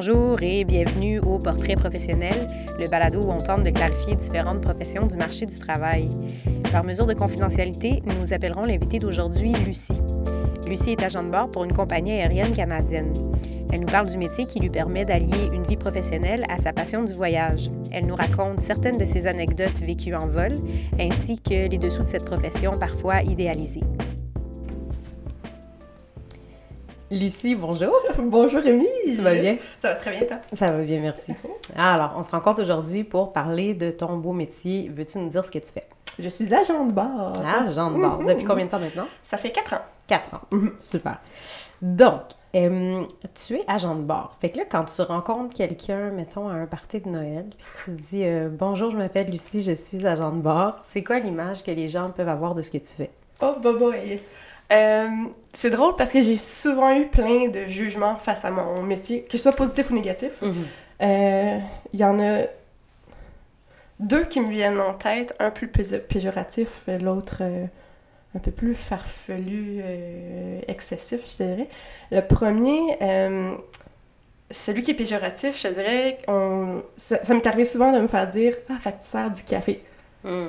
[0.00, 2.48] Bonjour et bienvenue au Portrait professionnel,
[2.78, 6.08] le balado où on tente de clarifier différentes professions du marché du travail.
[6.70, 10.00] Par mesure de confidentialité, nous appellerons l'invitée d'aujourd'hui Lucie.
[10.68, 13.12] Lucie est agent de bord pour une compagnie aérienne canadienne.
[13.72, 17.02] Elle nous parle du métier qui lui permet d'allier une vie professionnelle à sa passion
[17.02, 17.68] du voyage.
[17.90, 20.60] Elle nous raconte certaines de ses anecdotes vécues en vol,
[21.00, 23.82] ainsi que les dessous de cette profession parfois idéalisée.
[27.10, 27.94] Lucie, bonjour.
[28.18, 28.86] bonjour Rémi.
[29.16, 29.56] Ça va bien?
[29.78, 30.36] Ça va très bien, toi?
[30.52, 31.32] Ça va bien, merci.
[31.76, 34.90] Alors, on se rencontre aujourd'hui pour parler de ton beau métier.
[34.92, 35.86] Veux-tu nous dire ce que tu fais?
[36.18, 37.32] Je suis agent de bord.
[37.42, 38.18] Agent de bord.
[38.18, 39.06] Depuis combien de temps maintenant?
[39.22, 39.82] Ça fait quatre ans.
[40.06, 40.40] Quatre ans.
[40.50, 40.74] Mhm.
[40.78, 41.18] Super.
[41.80, 42.22] Donc,
[42.54, 44.36] euh, tu es agent de bord.
[44.38, 47.96] Fait que là, quand tu rencontres quelqu'un, mettons, à un party de Noël, puis tu
[47.96, 51.62] te dis euh, Bonjour, je m'appelle Lucie, je suis agent de bord», c'est quoi l'image
[51.62, 53.10] que les gens peuvent avoir de ce que tu fais?
[53.40, 54.20] Oh, boy!
[54.70, 55.08] Euh,
[55.54, 59.36] c'est drôle parce que j'ai souvent eu plein de jugements face à mon métier, que
[59.36, 60.42] ce soit positif ou négatif.
[60.42, 60.64] Mhm.
[61.00, 62.42] Il y en a
[63.98, 67.42] deux qui me viennent en tête, un plus péjoratif, l'autre
[68.34, 71.68] un peu plus farfelu, euh, excessif, je dirais.
[72.10, 73.56] Le premier, euh,
[74.50, 78.26] celui qui est péjoratif, je dirais, on, ça, ça m'est arrivé souvent de me faire
[78.26, 79.82] dire «Ah, fait que tu sers du café.
[80.24, 80.48] Hmm.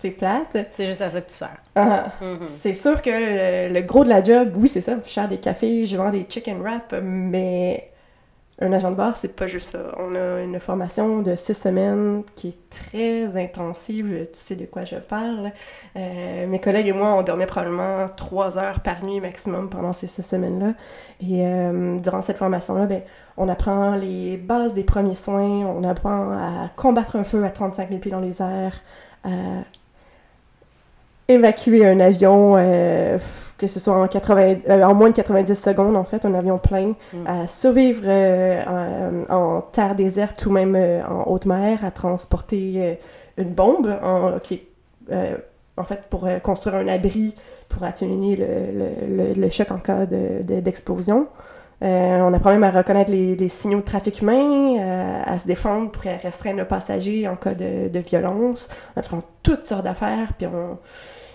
[0.00, 0.56] C'est plate.
[0.70, 1.56] C'est juste à ça que tu sers.
[1.74, 2.48] Ah, mm-hmm.
[2.48, 4.96] C'est sûr que le, le, gros de la job, oui, c'est ça.
[5.04, 7.90] Je sers des cafés, je vends des chicken wraps, mais
[8.62, 9.78] un agent de bar, c'est pas juste ça.
[9.96, 14.28] On a une formation de six semaines qui est très intensive.
[14.32, 15.52] Tu sais de quoi je parle.
[15.96, 20.06] Euh, mes collègues et moi, on dormait probablement trois heures par nuit maximum pendant ces
[20.06, 20.74] six semaines-là.
[21.22, 23.02] Et euh, durant cette formation-là, ben,
[23.38, 27.88] on apprend les bases des premiers soins, on apprend à combattre un feu à 35
[27.88, 28.82] 000 pieds dans les airs,
[29.24, 29.28] à
[31.34, 33.18] évacuer un avion, euh,
[33.58, 36.58] que ce soit en, 80, euh, en moins de 90 secondes, en fait, un avion
[36.58, 37.26] plein, mm.
[37.26, 40.76] à survivre euh, en, terre déserte ou même
[41.08, 42.98] en haute mer, à transporter
[43.36, 44.62] une bombe en, qui
[45.76, 47.34] en fait, pour construire un abri
[47.68, 51.20] pour atténuer le, le, choc en cas d'explosion.
[51.20, 51.26] De,
[51.82, 56.02] on apprend même à reconnaître les, les signaux de trafic humain, à se défendre pour
[56.02, 58.68] restreindre le passager en cas de, de violence.
[58.96, 60.78] On apprend toutes sortes d'affaires, puis on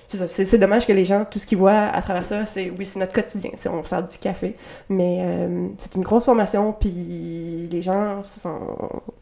[0.08, 3.00] c'est dommage que les gens, tout ce qu'ils voient à travers ça, c'est oui, c'est
[3.00, 4.56] notre quotidien, c'est on sert du café,
[4.90, 8.22] mais euh, c'est une grosse formation, puis les gens,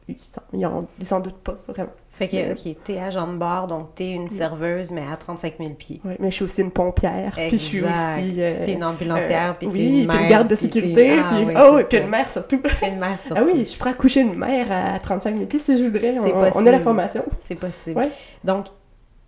[0.08, 1.92] ils s'en doutent pas vraiment.
[2.14, 5.72] Fait que, OK, t'es agent de bar, donc t'es une serveuse, mais à 35 000
[5.72, 6.00] pieds.
[6.06, 8.36] Oui, mais je suis aussi une pompière, puis je suis aussi...
[8.38, 10.16] Euh, t'es une ambulancière, euh, puis t'es une mère.
[10.16, 11.56] puis une garde de sécurité, ah, puis...
[11.60, 12.62] oh, puis une mère surtout.
[12.88, 13.44] une mère surtout.
[13.44, 16.16] Ah oui, je pourrais accoucher une mère à 35 000 pieds si je voudrais.
[16.20, 17.24] On, on a la formation.
[17.40, 18.00] C'est possible.
[18.44, 18.68] Donc,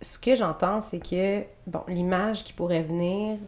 [0.00, 3.38] ce que j'entends, c'est que, bon, l'image qui pourrait venir,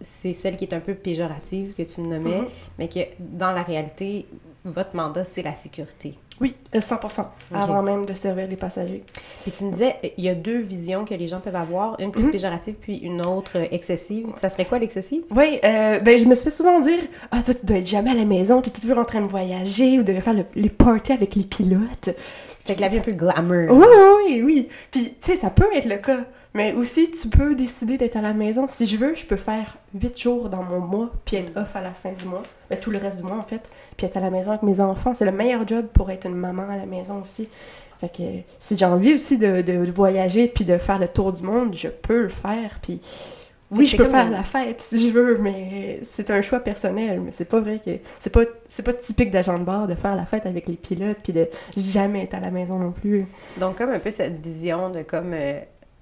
[0.00, 2.48] c'est celle qui est un peu péjorative que tu nommais, mhm.
[2.78, 4.26] mais que dans la réalité,
[4.64, 6.14] votre mandat, c'est la sécurité.
[6.38, 9.02] Oui, 100% euh, avant même de servir les passagers.
[9.42, 12.10] Puis tu me disais, il y a deux visions que les gens peuvent avoir, une
[12.10, 12.32] plus mhm.
[12.32, 14.26] péjorative puis une autre excessive.
[14.34, 15.22] Ça serait quoi l'excessive?
[15.30, 17.00] Oui, euh, ben je me suis fait souvent dire
[17.30, 19.28] Ah, toi, tu dois être jamais à la maison, tu es toujours en train de
[19.28, 22.10] voyager ou de faire les parties avec les pilotes.
[22.66, 23.70] Fait que la vie un peu glamour.
[23.70, 23.86] Oui,
[24.26, 24.68] oui, oui.
[24.90, 26.24] Puis, tu sais, ça peut être le cas.
[26.52, 28.66] Mais aussi, tu peux décider d'être à la maison.
[28.66, 31.82] Si je veux, je peux faire huit jours dans mon mois, puis être off à
[31.82, 32.42] la fin du mois.
[32.68, 33.70] Ben, tout le reste du mois, en fait.
[33.96, 35.14] Puis être à la maison avec mes enfants.
[35.14, 37.48] C'est le meilleur job pour être une maman à la maison aussi.
[38.00, 38.22] Fait que
[38.58, 41.88] si j'ai envie aussi de, de, voyager puis de faire le tour du monde, je
[41.88, 42.78] peux le faire.
[42.82, 43.00] Puis
[43.70, 47.20] oui, je peux faire la fête si je veux, mais c'est un choix personnel.
[47.20, 47.98] Mais c'est pas vrai que.
[48.20, 51.18] C'est pas, c'est pas typique d'agent de bord de faire la fête avec les pilotes
[51.22, 53.26] puis de jamais être à la maison non plus.
[53.58, 55.32] Donc, comme un peu cette vision de comme.
[55.32, 55.60] Euh,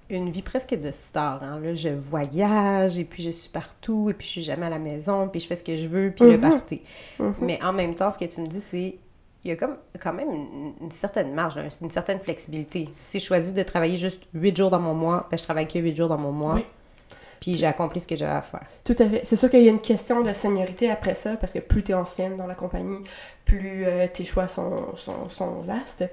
[0.09, 1.41] une vie presque de star.
[1.41, 1.59] Hein.
[1.63, 4.77] Là, je voyage et puis je suis partout et puis je suis jamais à la
[4.77, 6.41] maison puis je fais ce que je veux puis le mhm.
[6.41, 6.81] party.
[7.17, 7.33] Mhm.
[7.41, 8.99] Mais en même temps, ce que tu me dis, c'est
[9.43, 10.27] il y a comme, quand même
[10.81, 12.87] une, certaine marge, une certaine flexibilité.
[12.93, 15.77] Si je choisis de travailler juste huit jours dans mon mois, ben je travaille que
[15.77, 16.61] huit jours dans mon mois
[17.39, 18.65] puis j'ai accompli ce que j'avais à faire.
[18.83, 19.21] Tout à fait.
[19.25, 21.91] C'est sûr qu'il y a une question de seniorité après ça, parce que plus tu
[21.91, 22.99] es ancienne dans la compagnie,
[23.45, 26.05] plus euh, tes choix sont, sont, sont vastes.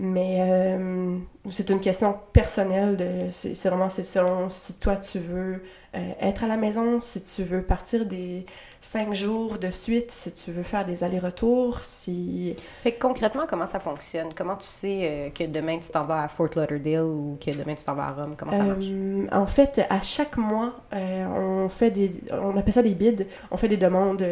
[0.00, 1.18] Mais euh,
[1.50, 2.96] c'est une question personnelle.
[2.96, 5.62] De, c'est, vraiment c'est selon si toi tu veux
[5.94, 8.46] euh, être à la maison, si tu veux partir des
[8.80, 12.54] cinq jours de suite, si tu veux faire des allers-retours, si...
[12.82, 14.28] Fait que concrètement, comment ça fonctionne?
[14.34, 17.74] Comment tu sais euh, que demain tu t'en vas à Fort Lauderdale ou que demain
[17.74, 18.34] tu t'en vas à Rome?
[18.36, 18.86] Comment ça marche?
[19.32, 22.10] en fait, à chaque mois, on fait des...
[22.30, 23.26] On appelle ça des bids.
[23.50, 24.22] On fait des demandes.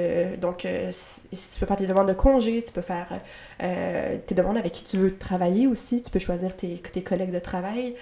[0.40, 3.08] donc, si, tu peux faire des demandes de congés, tu peux faire
[3.58, 6.02] tes demandes avec qui tu veux travailler aussi.
[6.02, 7.94] Tu peux choisir tes, tes collègues de travail.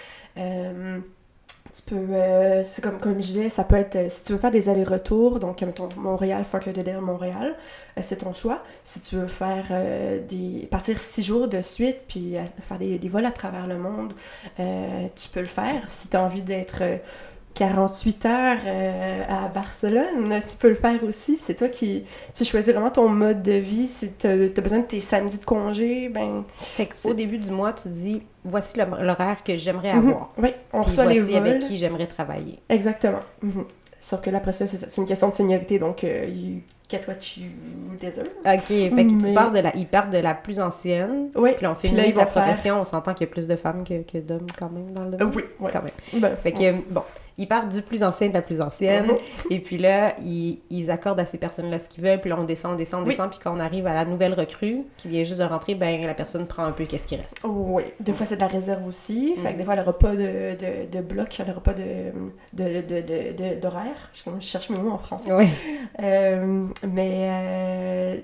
[1.67, 4.33] Euh, Tu peux, euh, c'est comme, comme je disais, ça peut être, euh, si tu
[4.33, 7.57] veux faire des allers-retours, donc mettons Montréal, Fort Lauderdale, Montréal,
[7.99, 8.63] euh, c'est ton choix.
[8.85, 9.67] Si tu veux faire
[10.29, 12.37] des, partir six jours de suite, puis
[12.69, 14.13] faire des, des, vols à travers le monde,
[14.57, 15.91] tu peux le faire.
[15.91, 16.83] Si tu as envie d'être
[17.55, 21.37] 48 heures euh, à Barcelone, tu peux le faire aussi.
[21.39, 22.05] C'est toi qui
[22.35, 23.87] tu choisis vraiment ton mode de vie.
[23.87, 26.45] Si tu as, besoin de tes samedis de congé, ben.
[26.61, 30.09] Fait au début du mois, tu dis voici l'horaire que j'aimerais mhm.
[30.09, 30.33] avoir.
[30.37, 31.49] Oui, on reçoit voici les vols.
[31.49, 32.59] avec qui j'aimerais travailler.
[32.69, 33.23] Exactement.
[33.43, 33.65] Mhm.
[34.01, 36.27] Sauf que là, après ça, c'est une question de seniorité, donc euh,
[36.91, 37.49] Get what you
[37.99, 38.29] deserve.
[38.45, 41.31] OK, fait que tu pars de la, ils partent de la plus ancienne.
[41.35, 41.53] Oui.
[41.57, 44.19] Puis on féminise la profession, on s'entend qu'il y a plus de femmes que, que
[44.19, 45.33] d'hommes quand même dans le domaine.
[45.35, 45.71] oui, oui.
[45.73, 46.21] Quand même.
[46.21, 47.03] Ben, fait que, bon,
[47.37, 49.07] ils partent du plus ancien de la plus ancienne.
[49.07, 49.17] Mhm.
[49.51, 52.21] Et puis là, ils, ils, accordent à ces personnes-là ce qu'ils veulent.
[52.21, 53.31] Puis là, on descend, on descend, on descend.
[53.31, 56.15] Puis quand on arrive à la nouvelle recrue, qui vient juste de rentrer, ben la
[56.15, 57.41] personne prend un peu qu'est-ce qui reste.
[57.45, 57.83] oui.
[58.01, 59.35] Des fois, c'est de la réserve aussi.
[59.37, 59.57] Fait que mhm.
[59.57, 64.11] des fois, elle n'aura pas de, de, de, bloc, elle n'aura pas de, d'horaire.
[64.13, 65.33] Je, je, cherche mes mots en français.
[65.33, 65.49] Oui.
[66.03, 68.17] Euh, mais euh,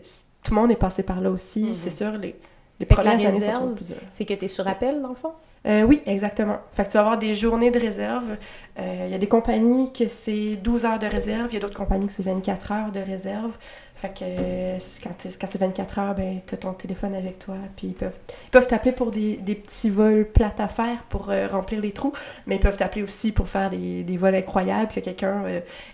[0.43, 1.65] tout le monde est passé par là aussi.
[1.65, 1.75] Mhm.
[1.75, 2.37] C'est sûr, les,
[2.81, 5.33] les premières années sont plus C'est que tu es sur appel, dans le fond?
[5.67, 6.59] Euh, oui, exactement.
[6.73, 8.37] Fait que tu vas avoir des journées de réserve.
[8.79, 11.61] Euh, il y a des compagnies que c'est 12 heures de réserve, il y a
[11.61, 13.53] d'autres compagnies que c'est 24 heures de réserve.
[14.01, 17.89] Fait que euh, quand, c'est 24 heures, ben, tu as ton téléphone avec toi, puis
[17.89, 18.17] ils peuvent
[18.51, 22.13] peuvent t'appeler pour des, petits vols plates à faire pour remplir les trous,
[22.47, 25.45] mais ils peuvent t'appeler aussi pour faire des, vols incroyables, puis que quelqu'un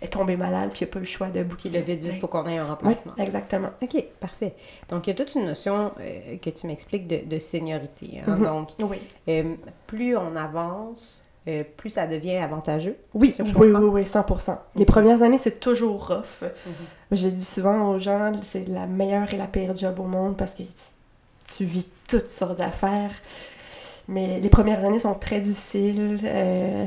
[0.01, 1.71] est tombé malade, puis il n'y a pas le choix de boucler.
[1.71, 3.13] Le vite, vite, faut qu'on ait un remplacement.
[3.19, 3.71] exactement.
[3.83, 4.55] OK, parfait.
[4.89, 5.91] Donc, il y a toute une notion
[6.41, 8.21] que tu m'expliques de, de seniorité.
[8.27, 8.37] Hein.
[8.37, 8.45] Mhm.
[8.45, 9.01] Donc, oui
[9.87, 12.97] plus on avance, euh, plus ça devient avantageux.
[13.15, 14.59] Oui, oui, oui, oui, 100%.
[14.75, 16.43] Les premières années, c'est toujours rough.
[16.43, 16.73] Mhm.
[17.13, 20.55] J'ai dit souvent aux gens, c'est la meilleure et la pire job au monde parce
[20.55, 20.65] que
[21.47, 23.13] tu vis toutes sortes d'affaires.
[24.09, 26.19] Mais les premières années sont très difficiles.
[26.25, 26.85] Euh,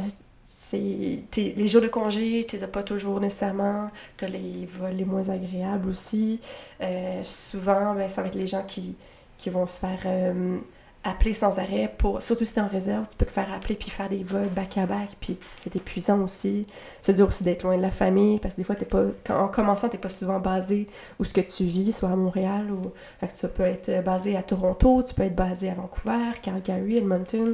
[0.73, 3.89] les jours de congé, tu les as pas toujours nécessairement.
[4.17, 6.41] Tu as les vols les moins agréables aussi.
[6.81, 8.95] Euh, souvent, ben, ça va être les gens qui,
[9.37, 10.01] qui vont se faire
[11.03, 13.89] appeler sans arrêt pour surtout si t'es en réserve tu peux te faire appeler puis
[13.89, 16.67] faire des vols back à back puis c'est épuisant aussi
[17.01, 19.47] c'est dur aussi d'être loin de la famille parce que des fois t'es pas en
[19.47, 20.87] commençant t'es pas souvent basé
[21.17, 24.35] où ce que tu vis soit à Montréal ou fait que tu peux être basé
[24.35, 27.53] à Toronto tu peux être basé à Vancouver Calgary Edmonton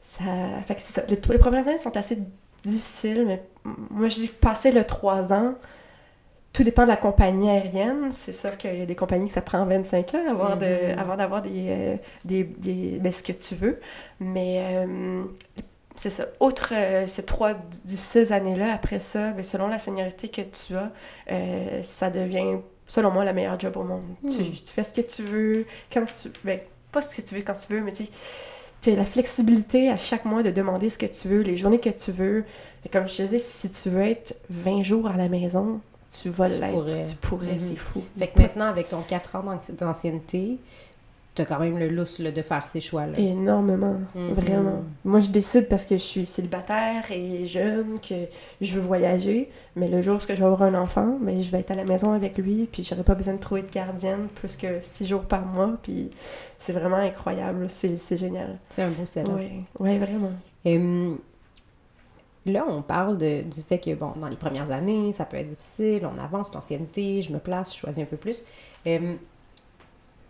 [0.00, 0.22] ça
[0.66, 1.32] fait que.
[1.32, 2.18] Les, premières années sont assez
[2.64, 3.42] difficiles mais
[3.90, 5.54] moi je dis passer le 3 ans
[6.52, 8.10] tout dépend de la compagnie aérienne.
[8.10, 10.98] C'est sûr qu'il y a des compagnies que ça prend 25 ans avant, de, mm-hmm.
[10.98, 13.80] avant d'avoir des, euh, des, des ben, ce que tu veux.
[14.20, 15.24] Mais euh,
[15.96, 16.26] c'est ça.
[16.40, 17.54] Outre euh, ces trois
[17.84, 20.92] difficiles années-là, après ça, ben, selon la seniorité que tu as,
[21.82, 24.04] ça devient, selon moi, la meilleure job au monde.
[24.22, 24.52] Tu, mm.
[24.52, 26.30] tu, fais ce que tu veux, quand tu...
[26.44, 26.60] Ben,
[26.90, 28.04] pas ce que tu veux quand tu veux, mais tu
[28.82, 31.88] tu la flexibilité à chaque mois de demander ce que tu veux, les journées que
[31.88, 32.44] tu veux.
[32.84, 35.80] Et comme je te disais, si tu veux être 20 jours à la maison,
[36.12, 37.04] tu vas l'être.
[37.06, 37.76] Tu pourrais, c'est mhm.
[37.76, 38.02] fou.
[38.18, 39.44] Fait que maintenant, avec ton 4 ans
[39.78, 40.58] d'ancienneté,
[41.34, 43.18] tu as quand même le lousse de faire ces choix-là.
[43.18, 44.32] Énormément, mhm.
[44.32, 44.82] vraiment.
[45.04, 48.26] Moi, je décide parce que je suis célibataire et jeune, que
[48.60, 51.60] je veux voyager, mais le jour où je vais avoir un enfant, mais je vais
[51.60, 54.56] être à la maison avec lui, puis j'aurai pas besoin de trouver de gardienne plus
[54.56, 56.10] que six jours par mois, puis
[56.58, 58.58] c'est vraiment incroyable, c'est génial.
[58.68, 59.32] C'est un beau setup.
[59.34, 60.32] Oui, ouais, vraiment.
[60.66, 61.18] Et, hum,
[62.44, 65.50] Là, on parle de, du fait que, bon, dans les premières années, ça peut être
[65.50, 68.42] difficile, on avance l'ancienneté, je me place, je choisis un peu plus.
[68.86, 69.14] Euh,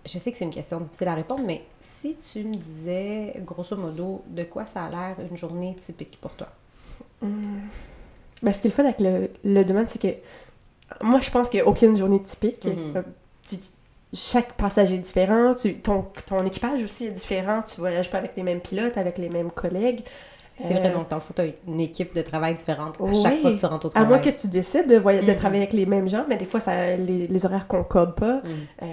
[0.04, 3.76] je sais que c'est une question difficile à répondre, mais si tu me disais, grosso
[3.76, 6.48] modo, de quoi ça a l'air une journée typique pour toi?
[7.22, 7.62] Hum.
[8.42, 10.14] Ben, ce qui est le fun avec le, le domaine, c'est que
[11.00, 12.66] moi, je pense qu'il n'y a aucune journée typique.
[12.66, 12.96] Mm-hmm.
[12.96, 13.56] Euh,
[14.12, 15.52] chaque passager est différent,
[15.82, 19.30] ton, ton équipage aussi est différent, tu voyages pas avec les mêmes pilotes, avec les
[19.30, 20.04] mêmes collègues.
[20.60, 23.14] C'est vrai, euh, donc dans le fond, tu as une équipe de travail différente à
[23.14, 24.06] chaque fois que tu rentres au travail.
[24.06, 25.34] À moins que tu décides de, de mm-hmm.
[25.34, 28.36] travailler avec les mêmes gens, mais des fois, ça, les, les horaires concordent pas.
[28.36, 28.48] Mm.
[28.82, 28.86] Euh,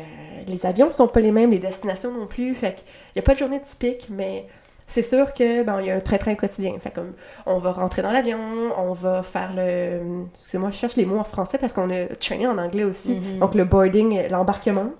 [0.47, 2.55] les avions ne sont pas les mêmes, les destinations non plus.
[2.55, 2.77] Fait
[3.09, 4.45] il n'y a pas de journée typique, mais
[4.87, 6.73] c'est sûr que il y a un très-très quotidien.
[6.79, 7.13] Fait comme
[7.45, 8.39] on va rentrer dans l'avion,
[8.77, 10.25] on va faire le.
[10.33, 13.13] Excusez-moi, je cherche les mots en français parce qu'on a trainé en anglais aussi.
[13.13, 13.39] Mm-hmm.
[13.39, 14.91] Donc le boarding, l'embarquement.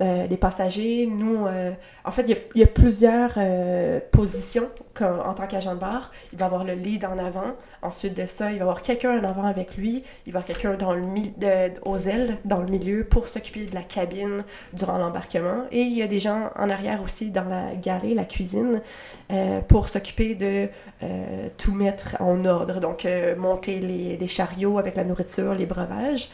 [0.00, 1.06] Euh, les passagers.
[1.06, 1.72] Nous, euh,
[2.04, 4.70] en fait, il y, a plusieurs euh, positions
[5.00, 6.10] en tant qu'agent de bar.
[6.32, 7.56] Il va avoir le lead en avant.
[7.82, 10.02] Ensuite de ça, il va avoir quelqu'un en avant avec lui.
[10.26, 10.70] Il va avoir quelqu'un
[11.84, 15.64] aux ailes, dans le milieu, pour s'occuper de la cabine durant l'embarquement.
[15.70, 18.80] Et il y a des gens en arrière aussi dans la galerie, la cuisine,
[19.68, 20.68] pour s'occuper de
[21.58, 22.80] tout mettre en ordre.
[22.80, 23.06] Donc,
[23.36, 26.30] monter les, chariots avec la nourriture, les breuvages.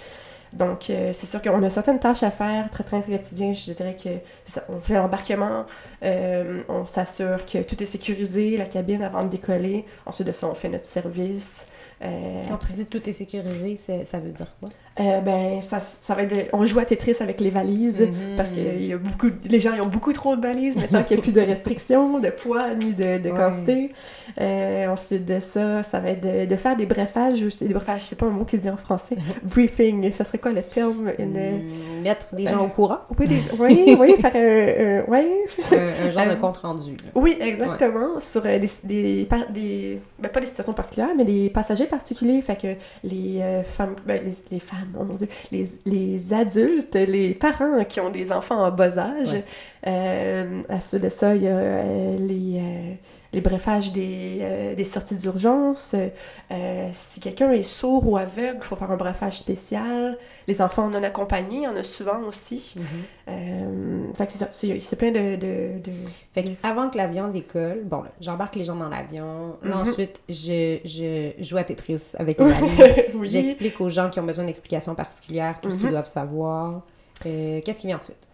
[0.53, 3.53] Donc, euh, c'est sûr qu'on a certaines tâches à faire, très, très quotidien.
[3.53, 4.11] Je dirais que
[4.45, 5.65] ça, on fait l'embarquement,
[6.03, 9.85] euh, on s'assure que tout est sécurisé, la cabine avant de décoller.
[10.07, 11.67] Ensuite de ça, on fait notre service.
[12.03, 14.69] Euh, Quand tu dis tout est sécurisé, ça veut dire quoi?
[15.01, 18.37] Euh, ben, ça, ça va être on joue à Tetris avec les valises mhm.
[18.37, 21.17] parce que y a beaucoup, les gens ils ont beaucoup trop de valises maintenant qu'il
[21.17, 23.93] n'y a plus de restrictions de poids ni de, de quantité.
[24.41, 27.41] Euh, ensuite de ça, ça va être de, de faire des briefages.
[27.41, 29.17] Des briefages, je sais pas un mot qui se dit en français.
[29.43, 31.13] Briefing, ça serait quoi le terme?
[31.19, 33.01] Hmm, mettre des gens au courant?
[33.19, 33.27] Oui,
[33.59, 35.45] oui, oui, faire un, ouais.
[36.05, 36.97] un, genre de compte rendu.
[37.15, 38.21] Oui, exactement.
[38.21, 42.41] Sur des, des, des ben, pas des situations particulières, mais des passagers particuliers.
[42.43, 47.35] Fait que les femmes, ben, les, les femmes oh mon Dieu, les, les, adultes, les
[47.35, 49.37] parents qui ont des enfants en bas âge.
[49.87, 52.95] Euh, à ceux de ça, il y a euh, les, euh,
[53.33, 55.95] les briefages des, des sorties d'urgence.
[56.93, 60.19] si quelqu'un est sourd ou aveugle, il faut faire un brefage spécial.
[60.47, 62.75] Les enfants non accompagnés, il y en a souvent aussi.
[62.77, 62.83] Mm
[64.53, 65.37] c'est plein de...
[65.37, 65.91] de,
[66.33, 69.57] Fait avant que l'avion décolle, bon, j'embarque les gens dans l'avion.
[69.63, 69.73] Mhm.
[69.73, 72.71] Ensuite, je, je, joue à Tetris avec les amis.
[73.23, 75.93] J'explique aux gens qui ont besoin d'explications particulières tout ce qu'ils mhm.
[75.93, 76.83] doivent savoir.
[77.23, 78.27] Qu'est-ce qui vient ensuite?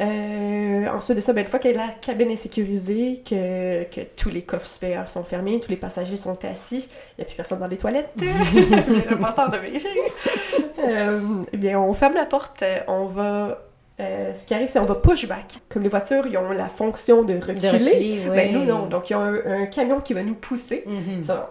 [0.00, 4.28] Euh, ensuite de ça, ben, une fois que la cabine est sécurisée, que, que, tous
[4.28, 7.58] les coffres supérieurs sont fermés, tous les passagers sont assis, il n'y a plus personne
[7.58, 8.12] dans les toilettes,
[9.10, 9.90] important de vérifier.
[10.78, 11.20] euh,
[11.52, 13.58] eh bien, on ferme la porte, on va
[14.00, 15.58] euh, ce qui arrive, c'est qu'on va pushback.
[15.68, 18.24] Comme les voitures, ils ont la fonction de reculer.
[18.24, 18.86] De ben, nous, non.
[18.86, 20.84] Donc, il y a un, camion qui va nous pousser.
[20.86, 21.22] Mm-hmm.
[21.22, 21.50] ça,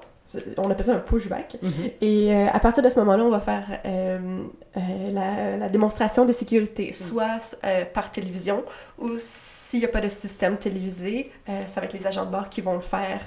[0.57, 1.57] on appelle ça un pushback.
[1.63, 1.91] Mm-hmm.
[2.01, 4.43] Et euh, à partir de ce moment-là, on va faire euh,
[4.75, 6.93] euh, la, démonstration de sécurité, mm.
[6.93, 7.57] soit
[7.93, 8.63] par télévision
[8.98, 11.31] ou s'il n'y a pas de système télévisé,
[11.65, 13.22] ça va être les agents de bord qui vont le faire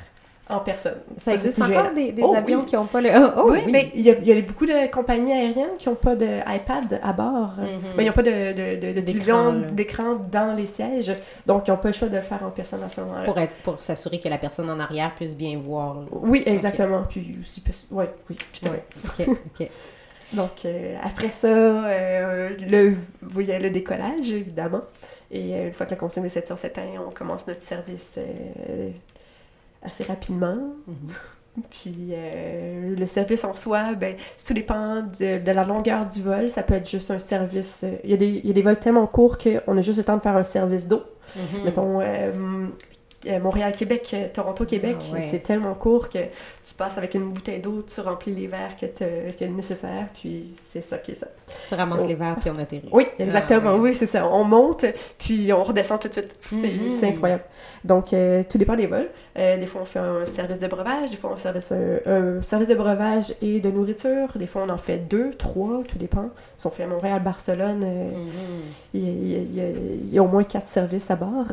[0.51, 0.99] en personne.
[1.17, 3.11] Ça, existe encore des, oh, avions qui n'ont pas le...
[3.37, 5.95] Oh, oui, mais il y, a, il y, a, beaucoup de compagnies aériennes qui n'ont
[5.95, 7.53] pas d'iPad à bord.
[7.59, 7.67] Mhm.
[7.97, 11.15] mais ils n'ont pas de, d'écran dans les sièges.
[11.47, 13.25] Donc, ils n'ont pas le choix de le faire en personne à ce moment-là.
[13.25, 15.99] Pour, être, pour s'assurer que la personne en arrière puisse bien voir.
[16.11, 17.05] Oui, exactement.
[17.09, 19.29] Puis aussi, ouais, oui, tout à fait.
[19.29, 19.69] OK,
[20.33, 24.83] Donc, euh, après ça, euh, le, vous voyez le décollage, évidemment.
[25.31, 28.19] Et euh, une fois que la consigne est 7 sur 7 on commence notre service
[29.83, 30.59] assez rapidement.
[30.87, 31.15] Mhm.
[31.71, 34.15] Puis euh, le service en soi, ben,
[34.47, 36.49] tout dépend de, la longueur du vol.
[36.49, 37.85] Ça peut être juste un service.
[37.85, 39.99] Euh, il y a des, il y a des vols tellement courts qu'on a juste
[39.99, 41.03] le temps de faire un service d'eau.
[41.37, 41.65] Mhm.
[41.65, 42.67] Mettons, euh, euh,
[43.27, 46.19] Montréal-Québec, euh, Toronto-Québec, ah, c'est tellement court que
[46.65, 50.55] tu passes avec une bouteille d'eau, tu remplis les verres que tu est nécessaire, puis
[50.57, 51.27] c'est ça qui est ça.
[51.69, 52.89] Tu ramasses les verres, puis on atterrit.
[52.91, 54.27] Oui, exactement, ah, oui, c'est ça.
[54.27, 54.87] On monte,
[55.19, 56.37] puis on redescend tout de suite.
[56.51, 57.05] C'est mm-hmm.
[57.05, 57.45] incroyable.
[57.85, 59.11] Donc, euh, tout dépend des vols.
[59.37, 61.49] des fois, on fait un service de breuvage, des fois, on fait
[62.07, 64.29] un, service de breuvage et de nourriture.
[64.37, 66.31] Des fois, on en fait deux, trois, tout dépend.
[66.57, 68.95] Si on fait Montréal-Barcelone, mm-hmm.
[68.95, 71.47] il y, a au moins quatre services à bord.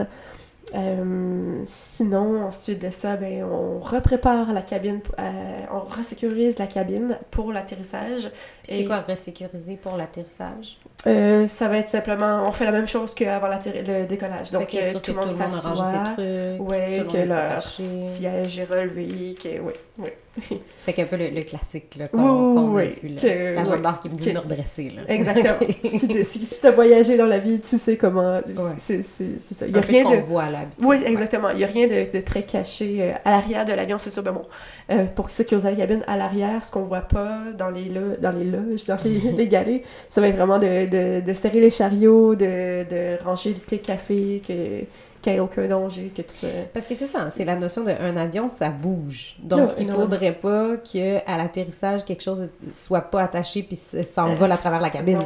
[0.75, 7.17] Euh, sinon, ensuite de ça, ben, on reprépare la cabine, euh, on resécurise la cabine
[7.31, 8.29] pour l'atterrissage.
[8.65, 10.77] C'est quoi resécuriser pour l'atterrissage?
[11.05, 14.51] Euh, ça va être simplement, on fait la même chose qu'avant le décollage.
[14.51, 16.15] Donc, tout, le monde s'assoit.
[16.17, 20.09] Oui, que le siège est relevé, que, oui, oui.
[20.79, 24.39] fait qu'un peu le, classique, là, qu'on oui, oui, la jambe qui me dit me
[24.39, 25.01] redresser, là.
[25.08, 25.72] Exactement.
[25.84, 28.39] si, si, tu as voyagé dans la vie, tu sais comment...
[28.77, 29.24] C'est ça.
[29.67, 30.17] Il y a rien de...
[30.17, 31.50] voit, là, Oui, exactement.
[31.50, 32.98] Il n'y a rien de, de, très caché.
[33.01, 34.46] Euh, à l'arrière de l'avion, c'est sûr, ben bon,
[34.91, 37.91] euh, pour sécuriser la cabine, à l'arrière, ce qu'on voit pas dans les,
[38.22, 41.60] dans les loges, dans les, les galets, ça va être vraiment de, de, de serrer
[41.60, 44.86] les chariots, de, de ranger le thé café, que
[45.21, 46.45] qu'il n'y ait aucun danger, que tu...
[46.74, 49.36] Parce que c'est ça, c'est la notion d'un avion, ça bouge.
[49.39, 54.51] Donc, il ne faudrait pas qu'à l'atterrissage, quelque chose ne soit pas attaché puis s'envole
[54.51, 55.19] à travers la cabine.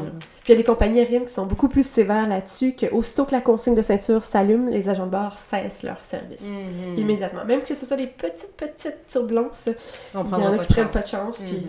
[0.43, 3.31] Puis il y a des compagnies aériennes qui sont beaucoup plus sévères là-dessus, qu'aussitôt que
[3.31, 6.98] la consigne de ceinture s'allume, les agents de bord cessent leur service mhm.
[6.98, 7.45] immédiatement.
[7.45, 9.69] Même que ce soit des petites, petites turbulences,
[10.15, 11.39] On il y en a qui prennent pas de chance.
[11.39, 11.67] Puis...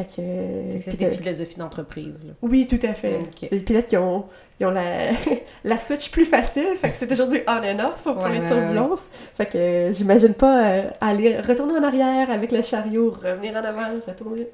[0.00, 0.70] Mhm.
[0.70, 0.80] Fait que...
[0.80, 2.26] C'est une philosophie d'entreprise.
[2.42, 3.18] Oui, tout à fait.
[3.36, 4.24] C'est des pilotes qui ont
[4.60, 5.10] ils ont la,
[5.64, 9.08] la switch plus facile, fait que c'est toujours du on and off pour les turbulences.
[9.34, 13.64] Fait que euh, j'imagine pas euh, aller retourner en arrière avec le chariot, revenir en
[13.64, 14.48] avant, retourner.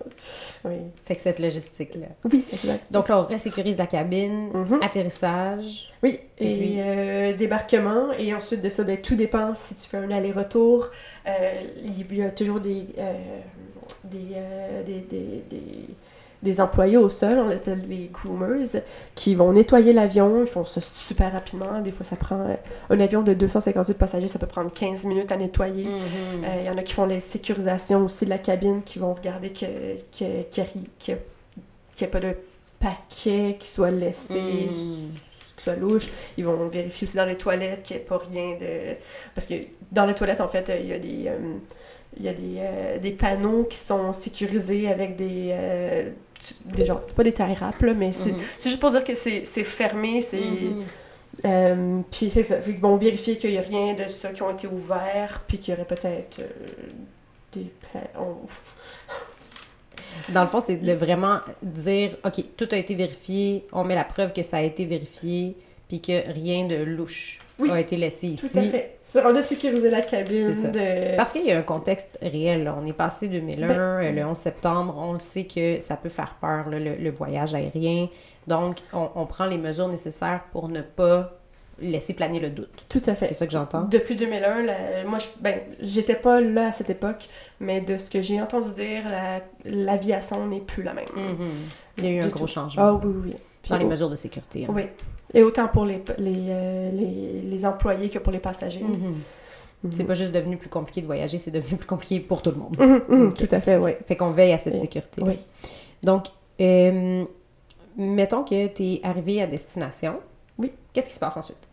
[0.64, 0.76] Oui.
[1.04, 2.06] Fait que cette logistique-là.
[2.32, 2.84] Oui, exact.
[2.92, 4.84] Donc là, on resécurise la cabine, mm-hmm.
[4.84, 5.92] atterrissage.
[6.04, 8.12] Oui, et, euh, débarquement.
[8.16, 10.90] Et ensuite de ça, ben, tout dépend si tu fais un aller-retour.
[11.82, 12.86] il y a toujours des,
[14.10, 14.36] des,
[14.86, 15.84] des, des
[16.42, 18.82] des employés au sol, on appelle les groomers,
[19.14, 20.42] qui vont nettoyer l'avion.
[20.42, 21.80] Ils font ça super rapidement.
[21.80, 22.40] Des fois, ça prend.
[22.40, 22.54] Euh,
[22.90, 25.84] un avion de 258 passagers, ça peut prendre 15 minutes à nettoyer.
[25.84, 26.44] Il mm-hmm.
[26.44, 29.50] euh, y en a qui font les sécurisations aussi de la cabine, qui vont regarder
[29.50, 29.68] qu'il
[30.20, 31.14] n'y
[32.04, 32.36] a, pas de
[32.78, 34.75] paquet qui soit laissé, Mm.
[35.56, 36.10] qui soit louche.
[36.36, 38.96] Ils vont vérifier aussi dans les toilettes qu'il n'y ait pas rien de...
[39.34, 39.54] Parce que
[39.90, 41.25] dans les toilettes, en fait, il y a des...
[41.28, 41.56] euh,
[42.18, 45.49] il y a des, euh, des panneaux qui sont sécurisés avec des...
[45.52, 46.11] euh,
[46.66, 50.38] des gens, pas des là, mais c'est c'est juste pour dire que c'est fermé, c'est...
[50.40, 50.85] Mhm.
[51.44, 55.42] Euh, puis qu'ils vont vérifier qu'il n'y a rien de ça qui ont été ouverts,
[55.46, 56.46] puis qu'il y aurait peut-être euh,
[57.52, 57.66] des...
[58.18, 58.46] on-
[60.32, 64.04] Dans le fond, c'est de vraiment dire, OK, tout a été vérifié, on met la
[64.04, 65.56] preuve que ça a été vérifié,
[65.88, 68.58] puis que rien de louche Oui, a été laissé Tout ici.
[68.58, 68.98] à fait.
[69.06, 71.16] C'est vraiment de sécuriser la cabine, C'est de...
[71.16, 72.64] Parce qu'il y a un contexte réel.
[72.64, 72.76] là.
[72.80, 74.96] On est passé 2001, Ben- euh, le 11 septembre.
[74.98, 78.08] On le sait que ça peut faire peur, là, le, le voyage aérien.
[78.48, 81.32] Donc, on, on prend les mesures nécessaires pour ne pas
[81.78, 82.84] laisser planer le doute.
[82.88, 83.34] Tout à C'est fait.
[83.34, 83.82] ça que j'entends.
[83.82, 87.28] Depuis 2001, la- moi, je, ben, j'étais pas là à cette époque,
[87.60, 91.04] mais de ce que j'ai entendu dire, la- l'aviation n'est plus la même.
[91.14, 91.50] Mhm.
[91.98, 92.52] Il y a eu un gros tout.
[92.52, 93.34] changement Ah oui, oui.
[93.66, 94.64] Puis dans les au- mesures de sécurité.
[94.68, 94.73] hein.
[94.75, 94.82] Oui.
[95.35, 98.82] Et autant pour les, les, euh, les, les employés que pour les passagers.
[98.82, 99.14] Mhm.
[99.82, 99.92] Mhm.
[99.92, 102.56] C'est pas juste devenu plus compliqué de voyager, c'est devenu plus compliqué pour tout le
[102.56, 102.76] monde.
[102.78, 103.35] Mhm, mhm.
[103.35, 103.92] Tout à fait, oui.
[104.06, 105.23] Fait qu'on veille à cette Et- sécurité.
[105.25, 105.38] Oui.
[106.02, 106.26] Donc,
[106.61, 107.25] euh,
[107.96, 110.20] mettons que tu es arrivé à destination.
[110.58, 110.73] Oui.
[110.92, 111.68] Qu'est-ce qui se passe ensuite?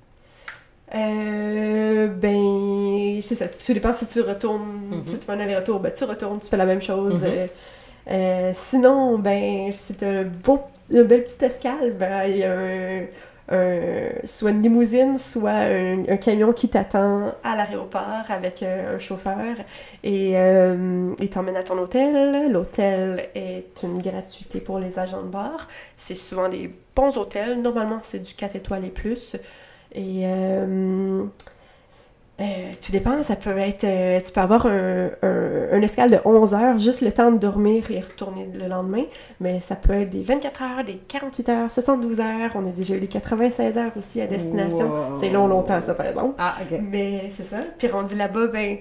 [0.94, 3.48] Euh, ben, c'est ça.
[3.48, 5.04] Tout dépend si tu retournes, Mhm.
[5.08, 7.24] si tu fais un aller-retour, ben tu retournes, tu fais la même chose.
[7.24, 7.48] Euh,
[8.10, 11.94] euh, sinon, ben, c'est un beau, une belle petite escale.
[11.94, 18.24] Ben, il y a un, soit une limousine, soit un, camion qui t'attend à l'aéroport
[18.30, 19.56] avec euh, un chauffeur
[20.04, 22.52] et euh, il t'emmène à ton hôtel.
[22.52, 25.68] L'hôtel est une gratuité pour les agents de bord.
[25.98, 27.62] C'est souvent des bons hôtels.
[27.62, 29.36] Normalement, c'est du 4 étoiles et plus.
[29.96, 30.26] Et
[32.42, 33.84] euh, tout dépend, ça peut être.
[33.84, 37.38] euh, tu peux avoir un, un, un escale de 11 heures, juste le temps de
[37.38, 39.04] dormir et retourner le lendemain.
[39.40, 42.52] Mais ça peut être des 24 heures, des 48 heures, 72 heures.
[42.56, 44.90] On a déjà eu les 96 heures aussi à destination.
[44.90, 45.20] Wow.
[45.20, 46.34] C'est long, longtemps, ça, par exemple.
[46.40, 46.80] Ah, OK.
[46.90, 47.58] Mais c'est ça.
[47.78, 48.78] Puis rendu là-bas, ben,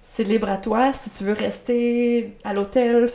[0.00, 0.92] c'est libre à toi.
[0.94, 3.10] Si tu veux rester à l'hôtel,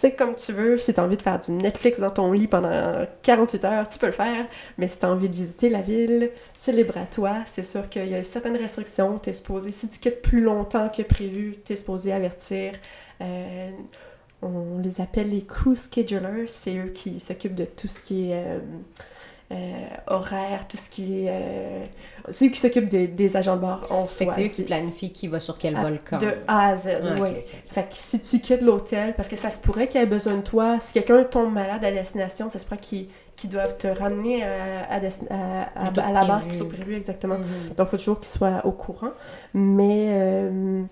[0.00, 0.78] c'est comme tu veux.
[0.78, 3.98] Si tu as envie de faire du Netflix dans ton lit pendant 48 heures, tu
[3.98, 4.46] peux le faire.
[4.78, 7.42] Mais si tu as envie de visiter la ville, c'est libre à toi.
[7.44, 9.18] C'est sûr qu'il y a certaines restrictions.
[9.18, 12.72] Tu es supposé, si tu quittes plus longtemps que prévu, tu es supposé avertir.
[13.20, 13.70] Euh,
[14.40, 16.48] on les appelle les crew schedulers.
[16.48, 18.58] C'est eux qui s'occupent de tout ce qui est euh,
[19.52, 19.56] euh,
[20.06, 21.28] horaire, tout ce qui est.
[21.30, 21.84] euh,
[22.28, 24.06] c'est eux qui s'occupent de- des agents de bord que soi.
[24.08, 26.18] c'est eux qui planifient qui va sur quel à- volcan.
[26.18, 27.30] De A à Z, Ah, oui.
[27.70, 30.42] Fait que si tu quittes l'hôtel, parce que ça se pourrait qu'il ait besoin de
[30.42, 34.44] toi, si quelqu'un tombe malade à destination, ça se pourrait qu'ils qu'ils doivent te ramener
[34.44, 37.38] à, la base plutôt prévu, exactement.
[37.38, 37.44] Mhm.
[37.76, 39.12] Donc, il faut toujours qu'ils soient au courant.
[39.54, 40.82] Mais, euh,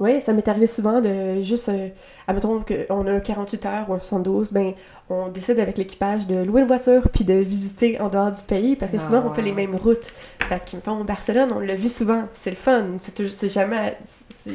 [0.00, 1.88] oui, ça m'est arrivé souvent de juste, euh,
[2.26, 4.72] admettons qu'on a un 48 heures ou un 72, ben,
[5.10, 8.76] on décide avec l'équipage de louer une voiture puis de visiter en dehors du pays
[8.76, 10.12] parce que Ah, souvent, on fait les mêmes routes.
[10.48, 13.96] Fait que, mettons, Barcelone, on l'a vu souvent, c'est le fun, c'est toujours- c'est jamais...
[14.30, 14.52] c'est-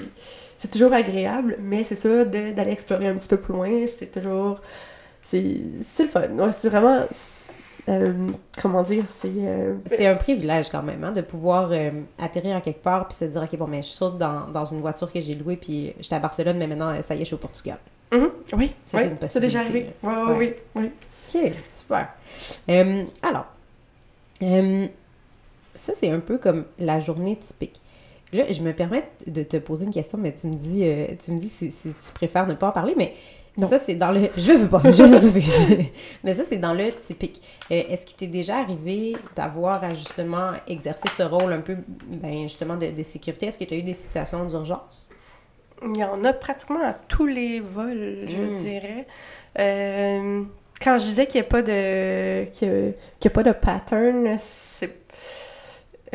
[0.57, 4.09] C'est toujours agréable, mais c'est sûr de- d'aller explorer un petit peu plus loin, c'est
[4.09, 4.61] toujours...
[5.21, 6.21] C'est c'est le fun.
[6.37, 7.03] Ouais, c'est vraiment...
[7.85, 8.27] c'est, euh,
[8.61, 9.31] comment dire, c'est...
[9.37, 13.15] euh, C'est un privilège quand même, hein, de pouvoir euh, atterrir à quelque part puis
[13.15, 15.93] se dire, OK, bon, mais je saute dans, dans une voiture que j'ai louée puis
[15.99, 17.77] j'étais à Barcelone, mais maintenant, ça y est, je suis au Portugal.
[18.11, 20.27] Mhm, Oui, Ça, oui, c'est une c'est déjà possibilité, arrivé.
[20.29, 20.55] Ouais, ouais.
[20.75, 20.91] Oui,
[21.35, 21.41] oui.
[21.45, 22.07] OK, super.
[22.69, 23.45] Euh, alors,
[24.43, 24.87] euh,
[25.75, 27.79] ça, c'est un peu comme la journée typique.
[28.31, 31.31] Là, je me permets de te poser une question, mais tu me dis, euh, tu
[31.31, 33.13] me dis si, si tu préfères ne pas en parler, mais
[33.57, 33.67] Non.
[33.67, 34.21] ça, c'est dans le...
[34.37, 35.87] Je veux pas, je refuse.
[36.23, 37.39] mais ça, c'est dans le typique.
[37.71, 42.43] Euh, Est-ce qu'il t'est déjà arrivé d'avoir à justement exercer ce rôle un peu, ben,
[42.43, 43.45] justement, de, de sécurité?
[43.47, 45.07] Est-ce que tu as eu des situations d'urgence?
[45.83, 48.57] Il y en a pratiquement à tous les vols, je Mm.
[48.63, 49.07] dirais.
[49.59, 50.43] Euh,
[50.81, 52.93] quand je disais qu'il n'y a pas de qu'il
[53.25, 54.95] a, pas de pattern, c'est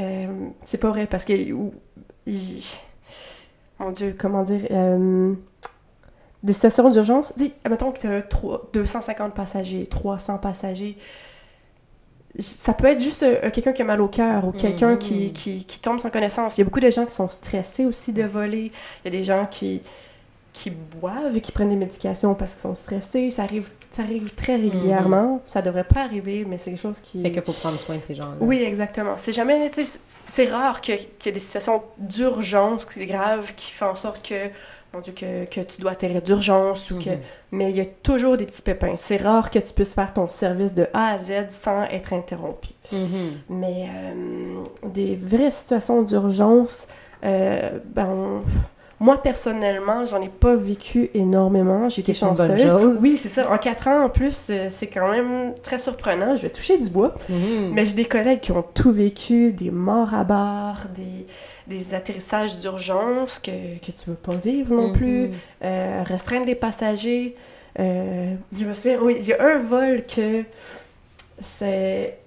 [0.00, 0.26] euh,
[0.64, 2.62] c'est pas vrai parce que il-
[3.78, 4.66] mon Dieu, comment dire
[6.42, 8.22] des situations d'urgence, dis, admettons que tu as
[8.72, 10.96] 250 passagers, 300 passagers.
[12.38, 14.98] Ça peut être juste euh, quelqu'un qui a mal au cœur ou quelqu'un Mhm.
[14.98, 16.56] qui, qui, qui tombe sans connaissance.
[16.56, 18.70] Il y a beaucoup de gens qui sont stressés aussi de voler.
[19.04, 19.80] Il y a des gens qui,
[20.52, 23.30] qui boivent et qui prennent des médications parce qu'ils sont stressés.
[23.30, 25.40] Ça arrive, ça arrive très régulièrement.
[25.46, 27.22] Ça devrait pas arriver, mais c'est quelque chose qui...
[27.22, 28.36] Fait qu'il faut prendre soin de ces gens-là.
[28.40, 29.14] Oui, exactement.
[29.16, 29.70] C'est jamais,
[30.06, 33.96] c'est rare que- qu'il y ait des situations d'urgence, que c'est grave, qui font en
[33.96, 34.48] sorte que,
[34.94, 37.10] mon Dieu, que, que tu dois atterrir d'urgence ou que...
[37.10, 37.18] Mhm.
[37.52, 38.96] Mais il y a toujours des petits pépins.
[38.96, 42.68] C'est rare que tu puisses faire ton service de A à Z sans être interrompu.
[42.92, 43.32] Mhm.
[43.50, 46.88] Mais euh, des vraies situations d'urgence,
[47.24, 48.42] euh, ben, on,
[49.00, 51.88] Moi, personnellement, j'en ai pas vécu énormément.
[51.88, 52.68] J'ai été C'est une bonne chanceuse.
[52.68, 52.98] chose.
[53.00, 53.48] Oui, c'est ça.
[53.50, 56.34] En quatre ans, en plus, euh, c'est quand même très surprenant.
[56.34, 57.14] Je vais toucher du bois.
[57.28, 57.72] Mhm.
[57.74, 61.26] Mais j'ai des collègues qui ont tout vécu, des morts à bord, des,
[61.68, 65.32] des atterrissages d'urgence que, que tu veux pas vivre non plus, Mhm.
[65.64, 67.36] euh, restreindre les passagers.
[67.78, 70.42] Euh, je me souviens, oui, il y a un vol que
[71.40, 72.18] c'est...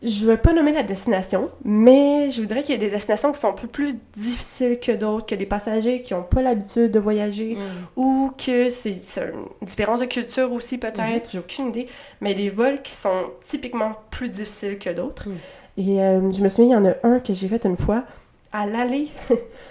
[0.00, 2.88] Je ne vais pas nommer la destination, mais je vous dirais qu'il y a des
[2.90, 6.40] destinations qui sont un peu plus difficiles que d'autres, que des passagers qui n'ont pas
[6.40, 7.62] l'habitude de voyager, Mhm.
[7.96, 11.88] ou que c'est une différence de culture aussi peut-être, j'ai aucune idée,
[12.20, 15.28] mais des vols qui sont typiquement plus difficiles que d'autres.
[15.28, 15.36] Mhm.
[15.78, 18.04] Et euh, je me souviens, il y en a un que j'ai fait une fois,
[18.52, 19.08] à l'aller.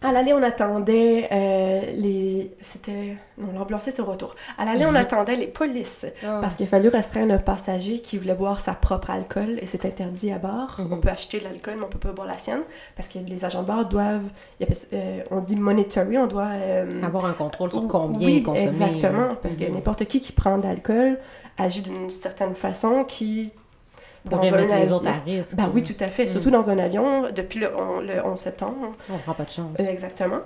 [0.00, 2.50] à l'aller, on attendait euh, les...
[2.60, 3.16] C'était...
[3.36, 4.34] Non, l'ambulance, c'est au retour.
[4.56, 4.96] À l'aller, on Mhm.
[4.96, 6.38] attendait les polices, Ah.
[6.40, 9.84] parce qu'il a fallu restreindre un passager qui voulait boire sa propre alcool, et c'est
[9.84, 10.76] interdit à bord.
[10.78, 10.92] Mhm.
[10.92, 12.62] On peut acheter de l'alcool, mais on peut pas boire la sienne,
[12.96, 14.28] parce que les agents de bord doivent...
[14.92, 16.50] euh, on dit monetary, on doit...
[16.54, 18.68] euh, Avoir un contrôle sur combien oui, consommer.
[18.68, 19.28] exactement.
[19.28, 19.36] là.
[19.42, 19.74] Parce que Mhm.
[19.74, 21.18] n'importe qui qui prend de l'alcool
[21.58, 23.52] agit d'une certaine façon qui...
[24.28, 25.54] Pourrait dans mettre les autres à risque.
[25.56, 26.24] Ben oui, tout à fait.
[26.24, 26.28] Mm.
[26.28, 28.94] Surtout dans un avion, depuis le, on- le 11 septembre.
[29.12, 29.76] On prend pas de chance.
[29.80, 30.40] Euh, Exactement.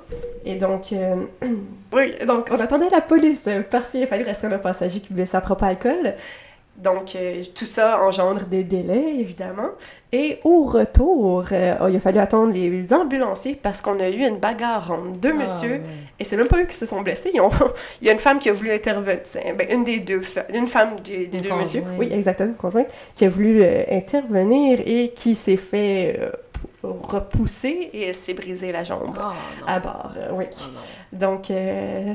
[0.44, 1.16] Et donc, euh,
[1.92, 5.08] oui, donc on attendait la police euh, parce qu'il a fallu restreindre un passager qui
[5.12, 6.14] buvait sa propre alcool.
[6.76, 9.68] Donc, euh, tout ça engendre des délais, évidemment.
[10.14, 14.36] Et au retour, euh, il a fallu attendre les ambulanciers parce qu'on a eu une
[14.36, 15.80] bagarre entre deux Ah, messieurs.
[16.20, 17.30] Et c'est même pas eux qui se sont blessés.
[17.32, 17.48] Ils ont-
[18.02, 19.20] Il y a une femme qui a voulu intervenir.
[19.24, 20.20] c'est- ben, une des deux,
[20.52, 21.82] une femme des, des Une deux messieurs.
[21.98, 26.30] Oui, exactement, une conjointe, qui a voulu euh, intervenir et qui s'est fait euh,
[26.82, 29.32] repousser et s'est brisé la jambe Ah,
[29.66, 30.12] à bord.
[30.34, 30.44] oui.
[30.52, 30.64] Ah.
[31.12, 31.44] Donc,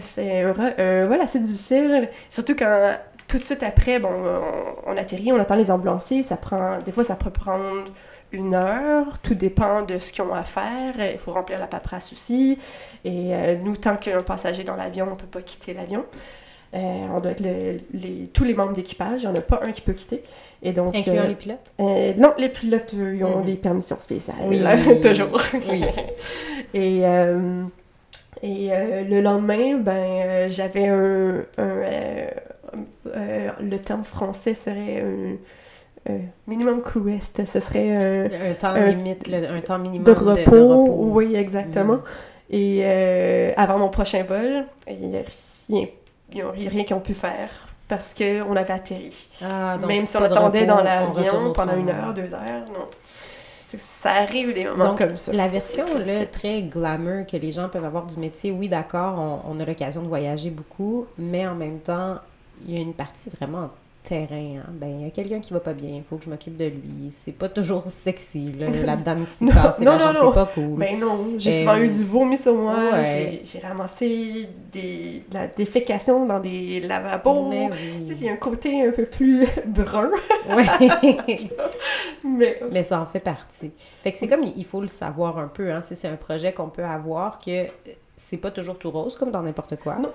[0.01, 2.09] c'est vol assez difficile.
[2.29, 2.93] Surtout quand
[3.27, 6.23] tout de suite après, bon, on, on atterrit, on attend les ambulanciers.
[6.23, 7.85] Ça prend, des fois, ça peut prendre
[8.31, 9.19] une heure.
[9.23, 10.93] Tout dépend de ce qu'ils ont à faire.
[11.11, 12.57] Il faut remplir la paperasse aussi.
[13.05, 15.41] Et euh, nous, tant qu'il y a un passager dans l'avion, on ne peut pas
[15.41, 16.03] quitter l'avion.
[16.73, 16.77] Euh,
[17.15, 19.23] on doit être le- les, tous les membres d'équipage.
[19.23, 20.21] Il n'y en a pas un qui peut quitter.
[20.61, 21.71] Et donc, Incluant euh, les pilotes?
[21.79, 23.45] euh, non, les pilotes, eux, ils ont Mhm.
[23.45, 24.35] des permissions spéciales.
[24.43, 24.61] Oui.
[25.01, 25.39] toujours.
[25.69, 25.83] Oui.
[26.73, 27.03] et
[28.43, 28.69] et
[29.09, 31.43] le lendemain, ben, j'avais un.
[31.57, 32.27] un,
[32.73, 32.77] euh,
[33.15, 36.11] euh, le terme français serait un.
[36.13, 37.45] un minimum rest.
[37.45, 40.51] Ce serait un Un temps un- limite, le- un temps minimum de repos.
[40.51, 40.93] de repos.
[41.13, 41.95] Oui, exactement.
[41.97, 42.03] Mm.
[42.49, 45.21] Et euh, avant mon prochain vol, il n'y a
[45.69, 45.87] rien,
[46.31, 47.49] il y a rien qu'ils ont pu faire
[47.89, 49.27] parce qu'on avait atterri.
[49.41, 52.65] Ah, donc Même si on attendait repos, dans on l'avion pendant une heure, deux heures,
[52.73, 52.87] non.
[53.75, 55.33] Ça arrive des moments Donc, comme ça.
[55.33, 59.51] La version là, très glamour que les gens peuvent avoir du métier, oui, d'accord, on,
[59.51, 62.15] on a l'occasion de voyager beaucoup, mais en même temps,
[62.65, 63.69] il y a une partie vraiment
[64.03, 64.59] terrain.
[64.59, 64.69] hein.
[64.71, 66.65] Ben, il y a quelqu'un qui va pas bien, il faut que je m'occupe de
[66.65, 67.09] lui.
[67.09, 69.97] C'est pas toujours sexy, là, la dame qui jambe, non.
[69.99, 70.77] c'est pas cool.
[70.79, 73.41] Ben non, j'ai Euh, souvent eu du vomi sur moi, ouais.
[73.43, 77.49] j'ai- ramassé des, de la défécation dans des lavabos.
[77.49, 77.69] mais
[78.05, 80.09] Tu sais, il y a un côté un peu plus brun,
[82.23, 83.71] mais Mais ça en fait partie.
[84.03, 86.53] Fait que c'est comme, il faut le savoir un peu, hein, si c'est un projet
[86.53, 87.67] qu'on peut avoir, que euh,
[88.15, 89.95] c'est pas toujours tout rose, comme dans n'importe quoi.
[89.97, 90.11] Non.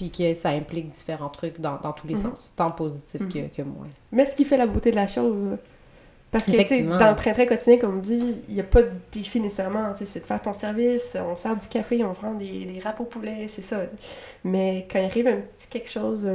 [0.00, 2.20] Puis que ça implique différents trucs dans, dans tous les Mhm.
[2.22, 3.86] sens, tant positif que, que moins.
[4.12, 5.58] Mais ce qui fait la beauté de la chose.
[6.30, 6.96] Parce que, tu sais, Effectivement.
[6.96, 9.92] dans le train-train quotidien, comme on dit, il n'y a pas de défi nécessairement.
[9.92, 12.78] Tu sais, c'est de faire ton service, on sert du café, on prend des, des
[12.80, 13.80] râpes au poulet, c'est ça.
[14.44, 16.26] Mais quand il arrive un petit quelque chose,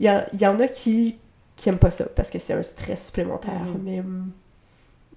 [0.00, 1.18] il y, a- il y en a qui
[1.56, 3.60] qui aiment pas ça, parce que c'est un stress supplémentaire.
[3.64, 3.80] Mhm.
[3.84, 4.30] Mais hum,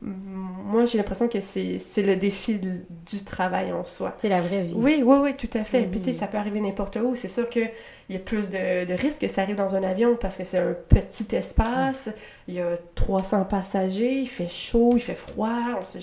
[0.02, 4.16] moi, j'ai l'impression que c'est le défi de- du travail en soi.
[4.18, 4.74] C'est la vraie vie.
[4.76, 5.84] Oui, oui, oui, tout à fait.
[5.84, 6.18] Puis, tu sais, Mhm.
[6.18, 7.14] ça peut arriver n'importe où.
[7.16, 7.70] C'est sûr qu'il
[8.10, 10.58] y a plus de, de risques que ça arrive dans un avion parce que c'est
[10.58, 12.10] un petit espace.
[12.48, 15.60] Il y a 300 passagers, il fait chaud, il fait froid.
[15.80, 16.00] On se-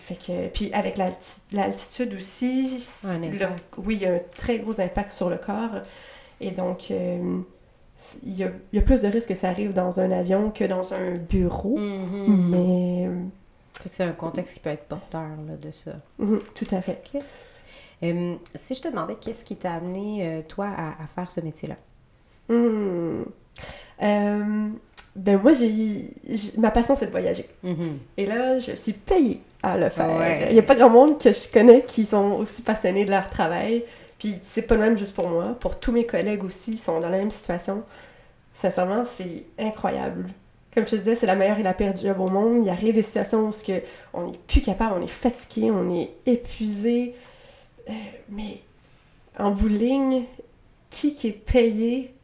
[0.00, 0.48] fait que...
[0.48, 3.46] Puis, avec l'alti- l'altitude aussi, le-
[3.84, 5.82] oui, il y a un très gros impact sur le corps.
[6.40, 7.38] Et donc, euh,
[8.24, 10.50] il y, a, il y a plus de risques que ça arrive dans un avion
[10.50, 11.78] que dans un bureau.
[11.78, 12.48] Mhm.
[12.50, 13.08] Mais,
[13.80, 15.92] Fait que c'est un contexte qui peut être porteur là, de ça.
[16.18, 17.02] mhm, tout à fait.
[18.02, 21.40] Euh, si je te demandais qu'est-ce qui t'a amené, euh, toi, à, à faire ce
[21.40, 21.76] métier-là?
[22.48, 23.22] Hmm.
[24.02, 24.68] Euh,
[25.16, 27.48] ben moi, j'ai, j'ai- ma passion, c'est de voyager.
[27.62, 27.98] Mhm.
[28.18, 30.18] Et là, je suis payée à le faire.
[30.18, 30.48] Ouais.
[30.50, 33.28] Il n'y a pas grand monde que je connais qui sont aussi passionnés de leur
[33.30, 33.84] travail.
[34.18, 35.56] Puis c'est pas le même juste pour moi.
[35.60, 37.82] Pour tous mes collègues aussi, ils sont dans la même situation.
[38.52, 40.28] Sincèrement, c'est incroyable.
[40.72, 42.64] Comme je te disais, c'est la meilleure et la pire job au monde.
[42.64, 46.10] Il arrive des situations où que on n'est plus capable, on est fatigué, on est
[46.26, 47.14] épuisé.
[47.88, 47.92] Euh,
[48.30, 48.60] mais
[49.38, 49.70] en bout
[50.90, 52.14] qui qui est payé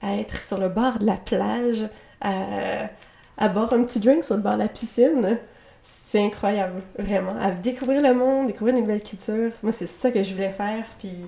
[0.00, 1.88] à être sur le bord de la plage,
[2.20, 5.38] à boire un petit drink sur le bord de la piscine?
[5.82, 7.34] C'est incroyable, vraiment.
[7.40, 9.52] À découvrir le monde, découvrir une nouvelles cultures.
[9.62, 11.26] Moi, c'est ça que je voulais faire, puis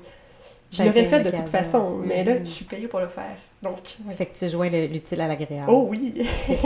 [0.71, 2.45] je l'aurais fait de toute façon, mais là, mm-hmm.
[2.45, 3.37] je suis payée pour le faire.
[3.63, 5.71] Donc, Fait que tu joins l'utile à l'agréable.
[5.71, 6.29] Oh oui!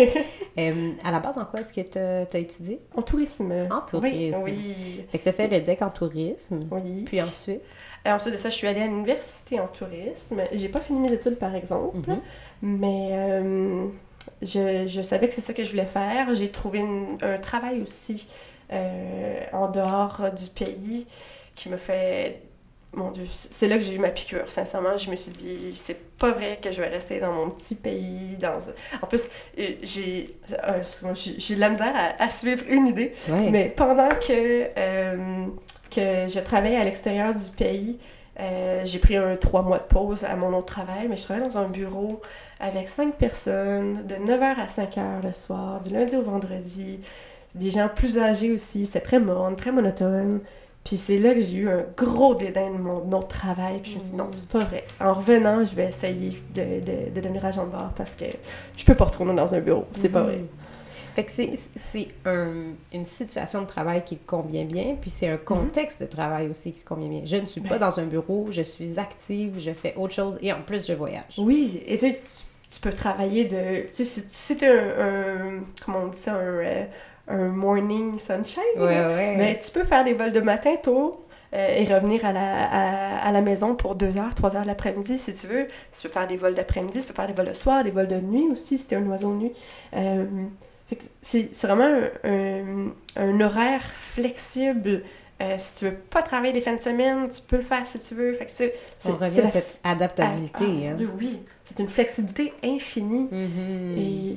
[0.58, 2.80] Euh, à la base, en quoi est-ce que tu as, étudié?
[2.96, 3.52] En tourisme.
[3.70, 4.42] En tourisme.
[4.42, 5.04] Oui.
[5.08, 6.66] Fait que tu as fait le DEC en tourisme.
[6.68, 7.04] Oui.
[7.06, 7.60] Puis ensuite?
[8.04, 10.42] Et ensuite de ça, je suis allée à l'université en tourisme.
[10.50, 12.18] J'ai pas fini mes études, par exemple, mm-hmm.
[12.62, 13.86] mais euh,
[14.42, 16.34] je, je, savais que c'est ça que je voulais faire.
[16.34, 16.84] J'ai trouvé
[17.22, 18.28] un travail aussi
[18.72, 21.06] euh, en dehors du pays
[21.54, 22.42] qui me fait
[22.94, 24.96] mon Dieu, c'est là que j'ai eu ma piqûre, sincèrement.
[24.96, 28.36] Je me suis dit, c'est pas vrai que je vais rester dans mon petit pays.
[28.40, 28.58] Dans...
[29.02, 30.82] En plus, euh, j'ai euh,
[31.14, 33.14] j'ai de la misère à, suivre une idée.
[33.28, 35.46] Mais pendant que, euh,
[35.90, 37.98] que je travaillais à l'extérieur du pays,
[38.84, 41.58] j'ai pris un trois mois de pause à mon autre travail, mais je travaillais dans
[41.58, 42.20] un bureau
[42.60, 47.00] avec cinq personnes, de 9h à 5h le soir, du lundi au vendredi.
[47.54, 50.40] Des gens plus âgés aussi, c'est très morne, très monotone.
[50.84, 53.80] Puis c'est là que j'ai eu un gros dédain de mon autre travail.
[53.82, 54.84] Puis je me suis dit, non, c'est pas vrai.
[55.00, 58.24] En revenant, je vais essayer de, de, de devenir agent de bar parce que
[58.76, 59.86] je peux pas retourner dans un bureau.
[59.92, 60.40] C'est pas vrai.
[61.18, 61.32] Fait que
[61.74, 65.44] c'est un, une situation de travail qui te convient bien, puis c'est un mm-hmm.
[65.44, 67.22] contexte de travail aussi qui te convient bien.
[67.24, 70.38] Je ne suis pas ben dans un bureau, je suis active, je fais autre chose
[70.42, 71.34] et en plus je voyage.
[71.38, 73.88] Oui, et tu, tu peux travailler de.
[73.88, 76.34] Tu sais, si tu un, un, Comment on dit ça?
[76.34, 76.84] Un, euh,
[77.26, 78.62] un morning sunshine.
[78.78, 83.32] Mais tu peux faire des vols de matin tôt euh, et revenir à la, à,
[83.32, 85.66] la maison pour 2 heures, 3 heures l'après-midi si tu veux.
[85.96, 88.06] Tu peux faire des vols d'après-midi, tu peux faire des vols de soir, des vols
[88.06, 89.52] de nuit aussi si tu es un oiseau de nuit.
[89.96, 90.24] Euh,
[91.20, 95.02] c'est vraiment un, un, horaire flexible.
[95.40, 98.00] Euh, si tu veux pas travailler les fins de semaine, tu peux le faire si
[98.00, 98.34] tu veux.
[98.34, 100.88] Fait que On revient à cette adaptabilité.
[100.88, 101.08] Ah, hein.
[101.16, 103.28] Oui, c'est une flexibilité infinie.
[103.30, 103.98] Mm-hmm.
[103.98, 104.36] Et...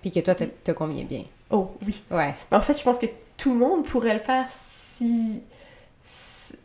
[0.00, 1.24] Puis que toi, te, te convient bien.
[1.50, 2.02] Oh oui.
[2.10, 2.34] Ouais.
[2.50, 3.06] en fait, je pense que
[3.36, 5.42] tout le monde pourrait le faire si.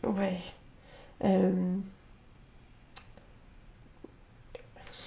[0.04, 0.38] Ouais.
[1.24, 1.52] Euh...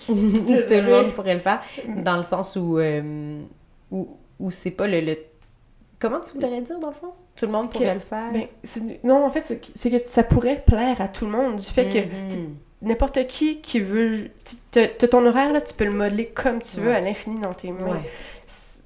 [0.07, 3.43] tout le monde pourrait le faire dans le sens où, euh,
[3.91, 5.17] où c'est pas le,
[5.99, 7.13] Comment tu voudrais dire dans le fond?
[7.37, 8.33] Tout le monde pourrait le faire?
[8.33, 8.47] Ben,
[9.05, 11.99] non, en fait, c'est que ça pourrait plaire à tout le monde du fait que
[11.99, 12.49] mm-hmm.
[12.83, 14.31] n'importe qui qui veut...
[14.73, 17.55] Tu as ton horaire, là, tu peux le modeler comme tu veux à l'infini dans
[17.55, 18.01] tes mains.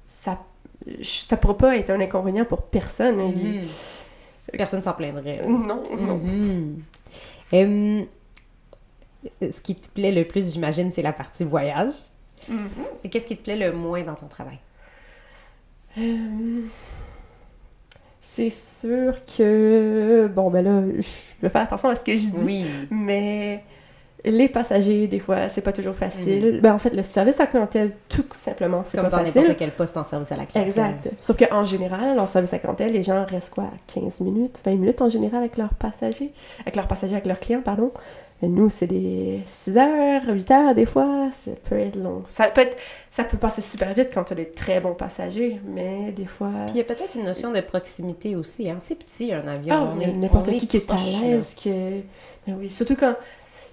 [0.05, 0.39] Ça
[1.01, 3.17] ça pourrait pas être un inconvénient pour personne.
[3.17, 3.67] Mhm.
[4.53, 5.41] Personne s'en plaindrait.
[5.47, 6.17] Non, non.
[7.51, 8.05] Mhm.
[9.41, 11.93] ce qui te plaît le plus, j'imagine, c'est la partie voyage.
[12.47, 12.69] Mhm.
[13.09, 14.59] Qu'est-ce qui te plaît le moins dans ton travail?
[15.97, 16.61] Euh,
[18.19, 20.29] c'est sûr que...
[20.33, 22.43] Bon, ben là, je vais faire attention à ce que je dis.
[22.43, 22.65] Oui.
[22.89, 23.63] Mais
[24.25, 26.57] les passagers, des fois, c'est pas toujours facile.
[26.57, 26.59] Mm.
[26.59, 29.25] Ben, en fait, le service à la clientèle, tout simplement, c'est pas facile.
[29.25, 30.69] Comme dans n'importe quel poste en service à la clientèle.
[30.69, 31.09] Exact.
[31.21, 34.71] Sauf qu'en général, en service à la clientèle, les gens restent quoi, 15 minutes, 20
[34.71, 36.31] minutes en général avec leurs passagers,
[36.61, 37.91] avec leurs passagers, avec leurs clients, pardon.
[38.41, 42.23] Mais nous, c'est des 6 heures, 8 heures des fois, ça peut être long.
[42.27, 42.77] Ça peut, être,
[43.09, 46.51] ça peut passer super vite quand tu as des très bons passagers, mais des fois...
[46.65, 48.77] Puis il y a peut-être une notion de proximité aussi, hein?
[48.81, 49.95] C'est petit, un avion.
[49.95, 52.01] Ah, n'importe qui qui est à l'aise, que...
[52.45, 53.15] Mais oui, surtout quand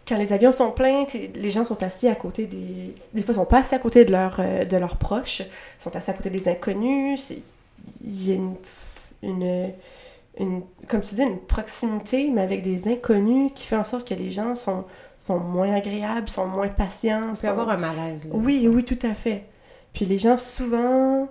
[0.06, 2.94] quand les avions sont pleins, les gens sont assis à côté des...
[3.14, 5.82] Des fois, ils sont pas assis à côté de, leur, euh, de leurs proches, ils
[5.82, 7.32] sont assis à côté des inconnus.
[8.04, 8.54] Il y a une,
[9.22, 9.72] une,
[10.36, 14.30] comme tu dis, une proximité, mais avec des inconnus qui fait en sorte que les
[14.30, 14.84] gens sont,
[15.18, 17.32] sont moins agréables, sont moins patients.
[17.34, 18.30] Il peut avoir un malaise.
[18.32, 19.44] Oui, oui, tout à fait.
[19.92, 21.28] Puis les gens, souvent,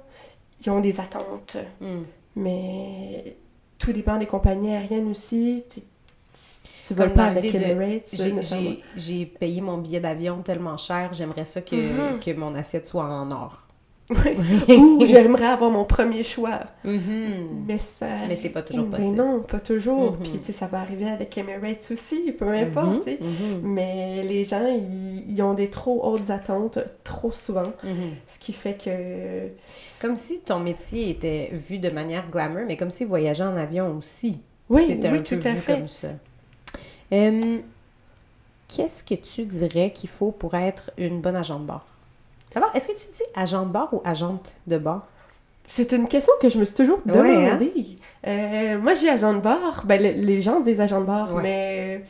[0.64, 1.58] ils ont des attentes.
[1.80, 2.04] Hmm.
[2.36, 3.36] Mais
[3.80, 5.66] tout dépend des compagnies aériennes aussi.
[6.86, 8.16] Tu voles pas avec Emirates.
[8.96, 12.20] J'ai payé mon billet d'avion tellement cher, j'aimerais ça que, mm-hmm.
[12.20, 13.68] que mon assiette soit en or.
[14.70, 16.60] Ou j'aimerais avoir mon premier choix.
[16.86, 17.66] Mm-hmm.
[17.68, 18.08] Mais ça.
[18.28, 19.12] Mais c'est pas toujours possible.
[19.12, 20.14] Mais non, pas toujours.
[20.14, 20.24] Mm-hmm.
[20.24, 23.20] Puis, tu sais, ça va arriver avec Emirates aussi, peu importe, tu sais.
[23.64, 27.72] Mais les gens, ils, ont des trop hautes attentes trop souvent.
[28.28, 29.50] Ce qui fait que.
[30.02, 33.96] Comme si ton métier était vu de manière glamour, mais comme si voyager en avion
[33.98, 34.40] aussi.
[34.70, 35.74] Oui, C'était un tout peu à vu fait.
[35.74, 36.08] comme ça.
[37.12, 37.60] Euh,
[38.70, 41.86] qu'est-ce que tu dirais qu'il faut pour être une bonne agente de bord?
[42.54, 45.08] D'abord, est-ce que tu dis agent de bord ou agente de bord?
[45.66, 47.14] C'est une question que je me suis toujours hein?
[47.14, 47.98] demandé.
[48.28, 49.84] Euh, moi, j'ai agent de bord.
[49.86, 52.04] Ben, les gens disent agent de bord, mais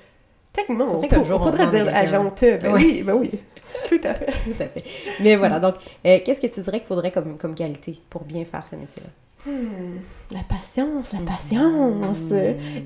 [0.52, 2.42] techniquement, on, faudrait dire agente.
[2.42, 3.32] Ben oui, ben oui.
[3.88, 4.26] Tout à fait.
[4.26, 4.84] Tout à fait.
[5.22, 5.76] Mais voilà, donc,
[6.06, 9.10] euh, qu'est-ce que tu dirais qu'il faudrait comme, comme qualité pour bien faire ce métier-là?
[9.46, 10.00] Hmm,
[10.32, 11.26] la patience, la hmm.
[11.26, 12.34] patience,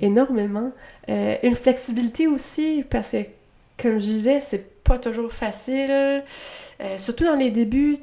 [0.02, 0.72] énormément.
[1.10, 3.24] Euh, une flexibilité aussi, parce que,
[3.82, 6.24] comme je disais, c'est pas toujours facile.
[6.82, 7.98] Euh, surtout dans les débuts,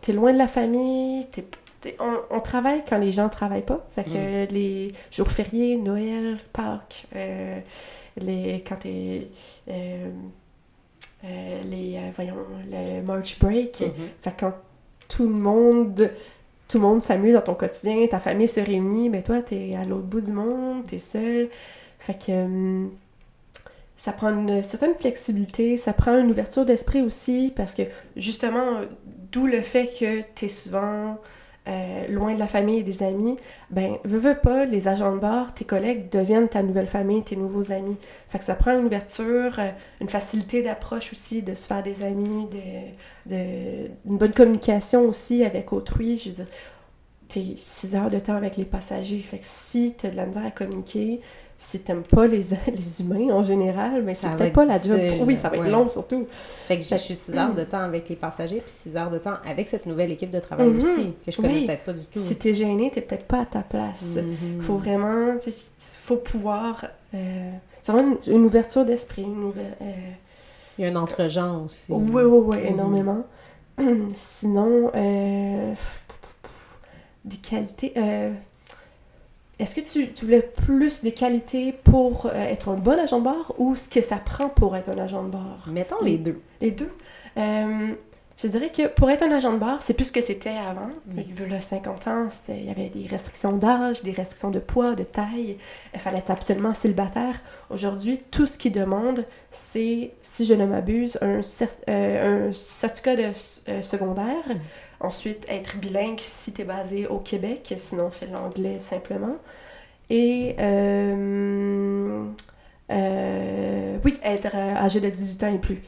[0.00, 1.44] t'es loin de la famille, t'es
[1.98, 3.86] on, on travaille quand les gens travaillent pas.
[3.94, 7.58] Fait que les jours fériés, Noël, Pâques, euh,
[8.18, 9.28] les, quand t'es...
[9.68, 10.10] euh,
[11.24, 12.36] les, voyons,
[12.70, 13.80] le March Break.
[13.80, 14.08] Mhm.
[14.22, 14.54] Fait que quand
[15.08, 16.10] tout le monde...
[16.68, 19.84] Tout le monde s'amuse dans ton quotidien, ta famille se réunit, mais toi, t'es à
[19.84, 21.48] l'autre bout du monde, t'es seul.
[21.98, 22.92] Fait que hum,
[24.00, 27.82] ça prend une certaine flexibilité, ça prend une ouverture d'esprit aussi, parce que
[28.16, 28.86] justement, euh,
[29.30, 31.18] d'où le fait que tu es souvent
[31.68, 33.36] euh, loin de la famille et des amis,
[33.68, 37.36] ben, veux, veux pas, les agents de bord, tes collègues deviennent ta nouvelle famille, tes
[37.36, 37.98] nouveaux amis.
[38.30, 39.68] Fait que ça prend une ouverture, euh,
[40.00, 42.48] une facilité d'approche aussi, de se faire des amis,
[43.26, 43.36] de,
[44.06, 46.16] une bonne communication aussi avec autrui.
[46.16, 46.46] Je veux dire,
[47.28, 49.18] t'es 6 heures de temps avec les passagers.
[49.18, 51.20] Fait que si t'as de la misère à communiquer,
[51.62, 52.40] si t'aimes pas les,
[52.74, 54.98] les humains en général, mais Ça être pas la job.
[55.26, 56.26] Oui, ça va être long surtout.
[56.66, 59.10] Fait que je Fait- suis 6 heures de temps avec les passagers, puis 6 heures
[59.10, 60.78] de temps avec cette nouvelle équipe de travail Mhm.
[60.78, 61.66] aussi, que je connais Oui.
[61.66, 62.18] peut-être pas du tout.
[62.18, 64.16] Si t'es gêné, t'es peut-être pas à ta place.
[64.16, 64.62] Mhm.
[64.62, 65.34] Faut vraiment,
[66.00, 66.86] faut pouvoir.
[67.14, 67.50] Euh,
[67.82, 69.92] c'est vraiment une, une ouverture d'esprit, euh,
[70.78, 71.92] Il y a un entre-genre aussi.
[71.92, 72.66] Oui, oui, oui, Mhm.
[72.68, 73.24] énormément.
[74.14, 75.74] Sinon, euh,
[77.26, 77.92] des qualités.
[79.60, 83.24] Est-ce que tu, tu voulais plus des qualités pour euh, être un bon agent de
[83.24, 85.64] bar ou ce que ça prend pour être un agent de bar?
[85.70, 86.40] Mettons les deux.
[86.60, 86.90] Les deux.
[87.36, 87.92] Euh,
[88.42, 90.88] je dirais que pour être un agent de bar, c'est plus ce que c'était avant.
[91.06, 91.18] Mm.
[91.18, 94.94] Il y a 50 ans, il y avait des restrictions d'âge, des restrictions de poids,
[94.94, 95.58] de taille.
[95.92, 97.42] Il fallait être absolument célibataire.
[97.68, 103.16] Aujourd'hui, tout ce qu'ils demandent, c'est, si je ne m'abuse, un, cer- euh, un certificat
[103.16, 104.48] de secondaire.
[104.48, 104.54] Mm.
[105.00, 109.36] Ensuite, être bilingue si tu es basé au Québec, sinon c'est l'anglais simplement.
[110.10, 112.24] Et euh,
[112.90, 115.82] euh, oui, être euh, âgé de 18 ans et plus.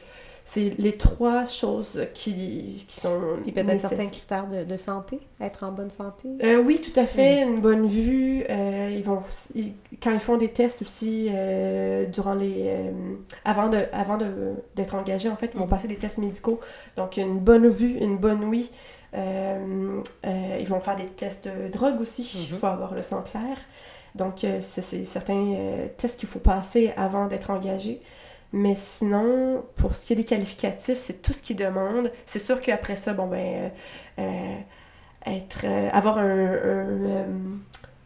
[0.45, 3.17] C'est les trois choses qui, qui sont.
[3.43, 6.27] Puis peut-être certains critères de, de santé, être en bonne santé?
[6.43, 7.43] Euh, oui, tout à fait.
[7.43, 8.43] Une bonne vue.
[8.49, 9.21] ils vont,
[9.55, 11.29] ils- quand ils font des tests aussi,
[12.11, 12.75] durant les,
[13.45, 14.31] avant de, avant de,
[14.75, 15.69] d'être engagés, en fait, ils vont Mhm.
[15.69, 16.59] passer des tests médicaux.
[16.97, 18.69] Donc, une bonne vue, une bonne ouïe.
[19.15, 22.23] Euh, euh, ils vont faire des tests de drogue aussi.
[22.47, 22.59] Il Mhm.
[22.59, 23.57] faut avoir le sang clair.
[24.15, 25.55] Donc, euh, c'est, certains
[25.97, 28.01] tests qu'il faut passer avant d'être engagé.
[28.55, 32.11] Mais sinon, pour ce qui est des qualificatifs, c'est tout ce qu'ils demandent.
[32.27, 33.71] C'est sûr qu'après ça, bon, ben,
[34.19, 34.55] euh,
[35.25, 36.87] être, euh, avoir un, un,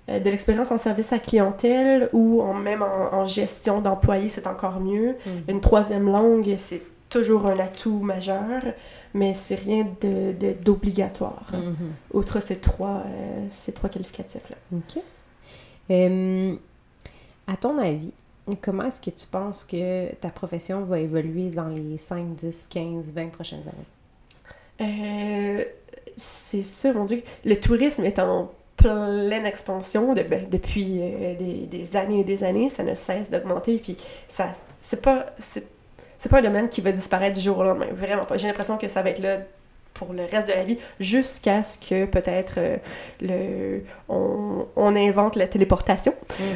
[0.09, 4.47] euh, de l'expérience en service à clientèle ou en, même en, en gestion d'employés, c'est
[4.47, 5.17] encore mieux.
[5.25, 5.43] Mhm.
[5.49, 8.63] Une troisième langue, c'est toujours un atout majeur,
[9.13, 11.49] mais c'est rien de, de- d'obligatoire.
[11.53, 11.75] Mhm.
[12.13, 14.55] Outre ces trois, euh, ces trois qualificatifs-là.
[14.75, 15.01] OK.
[15.89, 16.55] Euh,
[17.47, 18.11] à ton avis,
[18.61, 23.13] comment est-ce que tu penses que ta profession va évoluer dans les 5, 10, 15,
[23.13, 23.87] 20 prochaines années?
[24.81, 25.63] Euh,
[26.15, 27.23] c'est ça, mon Dieu.
[27.45, 30.99] Le tourisme est en pleine expansion de- ben, depuis
[31.39, 32.69] des, des années et des années.
[32.69, 33.77] Ça ne cesse d'augmenter.
[33.79, 35.63] Puis ça, c'est pas, c'est,
[36.17, 37.87] c'est pas un domaine qui va disparaître du jour au lendemain.
[37.93, 38.37] Vraiment pas.
[38.37, 39.37] J'ai l'impression que ça va être là
[39.93, 42.77] pour le reste de la vie, jusqu'à ce que peut-être euh,
[43.19, 46.13] le, on, on invente la téléportation.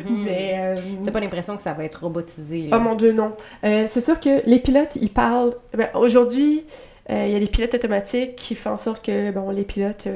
[0.08, 2.68] Mais euh, T'as pas l'impression que ça va être robotisé?
[2.68, 2.78] Là?
[2.78, 3.34] Oh mon dieu, non.
[3.64, 5.56] Euh, c'est sûr que les pilotes, ils parlent.
[5.76, 6.66] ben, Aujourd'hui,
[7.10, 10.08] il y a des pilotes automatiques qui font en sorte que bon, les pilotes,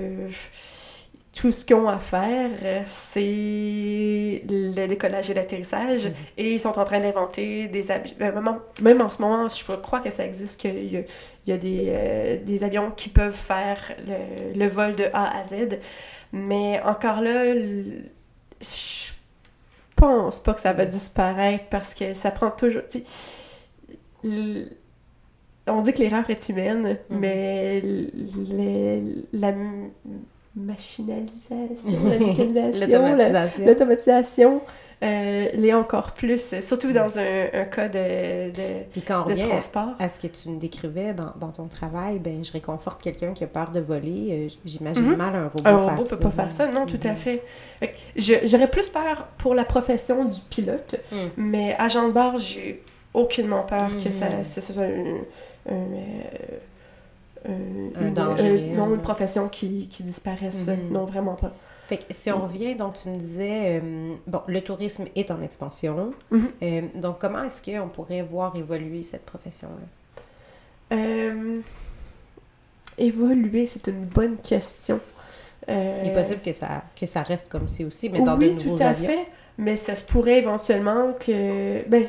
[1.36, 6.06] tout ce qu'ils ont à faire, euh, c'est le décollage et l'atterrissage.
[6.06, 6.14] Mhm.
[6.38, 8.16] Et ils sont en train d'inventer des avions.
[8.20, 11.06] Même, en- même en ce moment, je crois que ça existe, qu'il y
[11.46, 15.44] y a des, euh, des avions qui peuvent faire le, le vol de A à
[15.44, 15.78] Z.
[16.32, 17.54] Mais encore là,
[18.62, 19.12] je
[19.96, 22.82] pense pas que ça va disparaître parce que ça prend toujours.
[22.90, 23.04] tu sais,
[24.24, 24.70] l-
[25.68, 27.20] on dit que l'erreur est humaine, Mhm.
[27.20, 27.82] mais
[29.34, 29.54] la
[30.56, 31.76] machinalisation,
[32.74, 33.66] L'automatisation.
[33.66, 34.62] l'automatisation
[35.04, 39.42] euh, l'est encore plus, surtout dans un, un cas de, de, Puis quand on de
[39.42, 39.90] à- transport.
[40.00, 43.44] à ce que tu me décrivais dans, dans ton travail, ben je réconforte quelqu'un qui
[43.44, 44.48] a peur de voler.
[44.50, 45.16] Euh, J'imagine Mhm.
[45.18, 46.18] mal un robot Un faire robot peut ça.
[46.18, 47.18] pas faire ça, non, tout à Mhm.
[47.18, 47.44] fait.
[48.16, 51.18] J'aurais plus peur pour la profession du pilote, Mhm.
[51.38, 52.82] mais agent de bord, j'ai
[53.14, 54.44] aucunement peur que ça, Mhm.
[54.46, 55.18] ça soit un,
[55.70, 56.58] un, euh,
[57.48, 60.66] un- danger euh, non, une profession qui, qui disparaisse.
[60.68, 60.92] Mhm.
[60.92, 61.54] Non, vraiment pas.
[61.88, 65.42] Fait que si on revient, donc tu me disais, euh, bon, le tourisme est en
[65.42, 66.14] expansion.
[66.32, 66.48] Mhm.
[66.64, 70.96] Euh, donc comment est-ce qu'on pourrait voir évoluer cette profession-là?
[70.98, 71.62] Euh,
[72.98, 75.00] évoluer, c'est une bonne question.
[75.70, 78.52] Euh, Il est possible que ça, que ça reste comme c'est aussi, mais dans oui,
[78.52, 79.08] de nouveaux tout à avions.
[79.10, 79.26] fait.
[79.58, 81.88] Mais ça se pourrait éventuellement que.
[81.88, 82.06] Ben,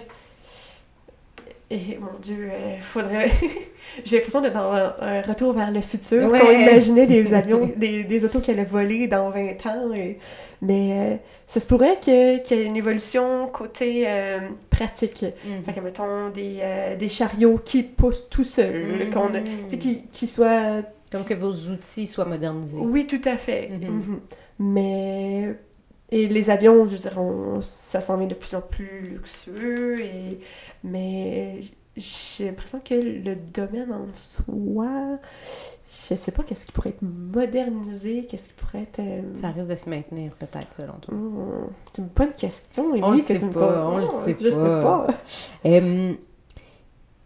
[1.68, 3.30] Et mon Dieu, il faudrait.
[4.04, 6.28] J'ai l'impression d'être dans un, retour vers le futur.
[6.30, 6.38] Ouais.
[6.38, 9.90] Qu'on imaginait des avions, des, des, autos qui allaient voler dans 20 ans.
[10.62, 14.06] Mais ça se pourrait qu'il y ait une évolution côté
[14.70, 15.24] pratique.
[15.44, 15.64] Mm.
[15.64, 16.62] Fait que, mettons, des,
[16.98, 19.78] des chariots qui poussent tout seuls, mm.
[19.78, 20.82] qui, qui soient.
[21.10, 22.80] Comme que vos outils soient modernisés.
[22.80, 23.70] Oui, tout à fait.
[23.72, 23.90] Mm-hmm.
[23.90, 24.18] Mm-hmm.
[24.58, 25.56] Mais
[26.10, 27.18] et les avions, je veux dire,
[27.60, 30.40] ça s'en vient de plus en plus luxueux, et,
[30.84, 31.60] mais
[31.96, 35.18] j'ai l'impression que le domaine en soi,
[35.84, 39.00] je sais pas qu'est-ce qui pourrait être modernisé, qu'est-ce qui pourrait être...
[39.00, 41.14] Euh, ça risque de se maintenir peut-être, selon toi.
[41.14, 42.92] Hmm, c'est une bonne question.
[42.92, 44.44] on le sait pas, on le sait pas.
[44.44, 45.06] Je sais pas.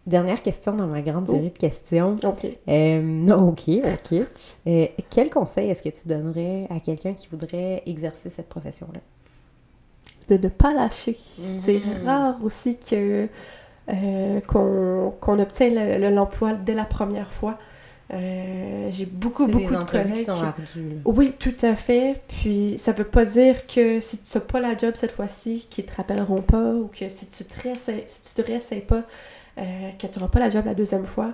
[0.07, 2.17] Dernière question dans ma grande série de questions.
[2.23, 2.47] OK.
[2.67, 4.19] Euh, non, OK, OK.
[4.65, 8.99] Euh, quel conseil est-ce que tu donnerais à quelqu'un qui voudrait exercer cette profession-là?
[10.27, 11.19] De ne pas lâcher.
[11.45, 12.07] C'est mhm.
[12.07, 13.27] rare aussi que
[13.89, 15.69] euh, qu'on obtient
[16.09, 17.59] l'emploi dès la première fois.
[18.09, 20.13] J'ai beaucoup, beaucoup des de collègues.
[20.13, 20.99] qui sont ardues.
[21.05, 22.21] Oui, tout à fait.
[22.27, 25.85] Puis ça veut pas dire que si tu n'as pas la job cette fois-ci, qu'ils
[25.85, 29.03] te rappelleront pas ou que si tu te réessayes, si tu te réessayes pas,
[29.57, 31.33] que tu n'auras pas la job la deuxième fois.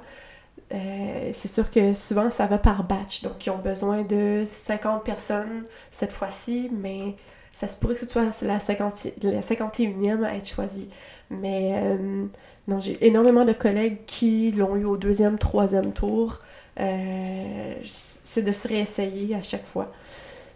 [0.74, 5.04] Euh, c'est sûr que souvent ça va par batch, donc ils ont besoin de 50
[5.04, 7.16] personnes cette fois-ci, mais
[7.54, 10.90] ça se pourrait que ce soit la, 50, la 51e à être choisie.
[11.30, 12.26] Mais euh,
[12.68, 16.42] non, j'ai énormément de collègues qui l'ont eu au deuxième, troisième tour.
[16.76, 19.92] c'est de se réessayer à chaque fois.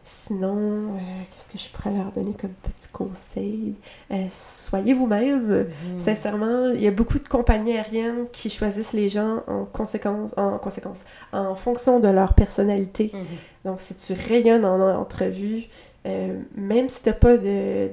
[0.03, 0.99] Sinon, euh,
[1.29, 3.75] qu'est-ce que je pourrais leur donner comme petit conseil?
[4.09, 5.67] Euh, soyez vous-même.
[5.67, 5.99] Mhm.
[5.99, 10.57] Sincèrement, il y a beaucoup de compagnies aériennes qui choisissent les gens en conséquence, en
[10.57, 13.11] conséquence, en fonction de leur personnalité.
[13.13, 13.21] Mhm.
[13.65, 15.65] Donc, si tu rayonnes en entrevue,
[16.07, 17.89] euh, même si tu n'as pas de,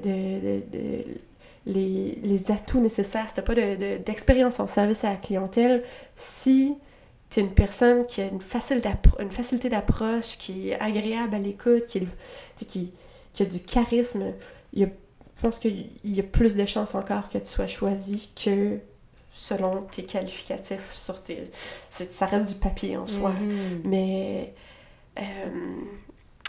[1.67, 3.55] les, les, atouts nécessaires, si tu n'as pas
[4.03, 5.83] d'expérience en service à la clientèle,
[6.15, 6.75] si
[7.29, 8.39] tu une personne qui a une,
[9.19, 12.07] une facilité d'approche, qui est agréable à l'écoute, qui,
[12.55, 12.91] qui,
[13.33, 14.33] qui, a du charisme,
[14.73, 17.67] il y a, je pense qu'il y a plus de chances encore que tu sois
[17.67, 18.79] choisi que
[19.33, 20.93] selon tes qualificatifs.
[20.93, 21.15] Sur
[21.89, 23.31] ça reste du papier en soi.
[23.31, 23.81] Mm-hmm.
[23.85, 24.53] Mais
[25.17, 25.21] euh,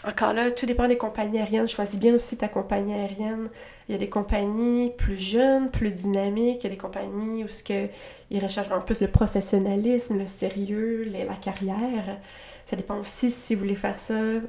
[0.07, 1.67] encore là, tout dépend des compagnies aériennes.
[1.67, 3.49] Choisis bien aussi ta compagnie aérienne.
[3.87, 6.61] Il y a des compagnies plus jeunes, plus dynamiques.
[6.61, 7.87] Il y a des compagnies où ce que,
[8.31, 12.17] ils recherchent un peu le professionnalisme, le sérieux, la carrière.
[12.65, 14.41] Ça dépend aussi si vous voulez faire ça euh,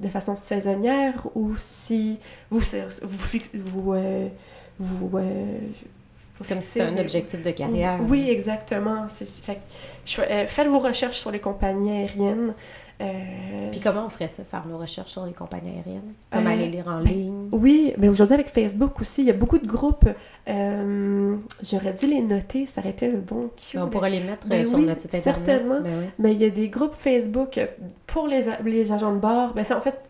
[0.00, 2.18] de façon saisonnière ou si
[2.50, 2.60] vous
[3.02, 4.28] vous, vous, euh,
[4.78, 5.58] vous, euh,
[6.48, 8.00] comme si c'était un objectif de carrière.
[8.08, 9.06] Oui, exactement.
[9.08, 9.60] Fait,
[10.46, 12.54] faites vos recherches sur les compagnies aériennes.
[13.00, 16.14] Euh, Puis comment on ferait ça, faire nos recherches sur les compagnies aériennes?
[16.30, 17.48] Comme euh, aller lire en ben, ligne?
[17.52, 20.08] Oui, mais aujourd'hui avec Facebook aussi, il y a beaucoup de groupes.
[20.48, 23.78] Euh, j'aurais dû les noter, ça aurait été un bon cue.
[23.78, 25.44] On pourrait les mettre ben sur notre site internet.
[25.46, 25.80] Certainement.
[25.82, 27.60] Ben mais il y a des groupes Facebook
[28.06, 29.52] pour les, les agents de bord.
[29.52, 30.00] Ben, en fait,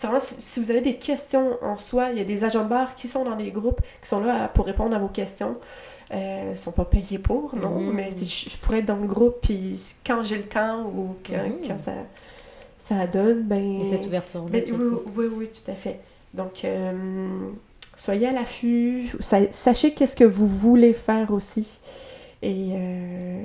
[0.00, 2.94] vraiment si vous avez des questions en soi, il y a des agents de bord
[2.94, 5.56] qui sont dans les groupes, qui sont là pour répondre à vos questions.
[6.10, 7.92] Euh, sont pas payés pour, non, mm-hmm.
[7.92, 11.78] mais je, pourrais être dans le groupe, puis quand j'ai le temps ou quand, mm-hmm.
[11.78, 11.92] ça,
[12.78, 13.80] ça donne, ben...
[13.80, 16.00] Et cette ouverture ben, oui, oui, oui, tout à fait.
[16.32, 16.92] Donc, euh,
[17.94, 21.78] soyez à l'affût, sachez qu'est-ce que vous voulez faire aussi.
[22.40, 23.42] Et euh,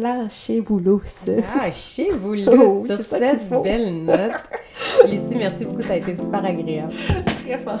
[0.00, 1.24] lâchez-vous lousse.
[1.26, 4.44] Lâchez-vous lousse oh, sur cette belle note.
[5.06, 6.92] Lucie, merci beaucoup, ça a été super agréable.
[7.44, 7.80] Très fort.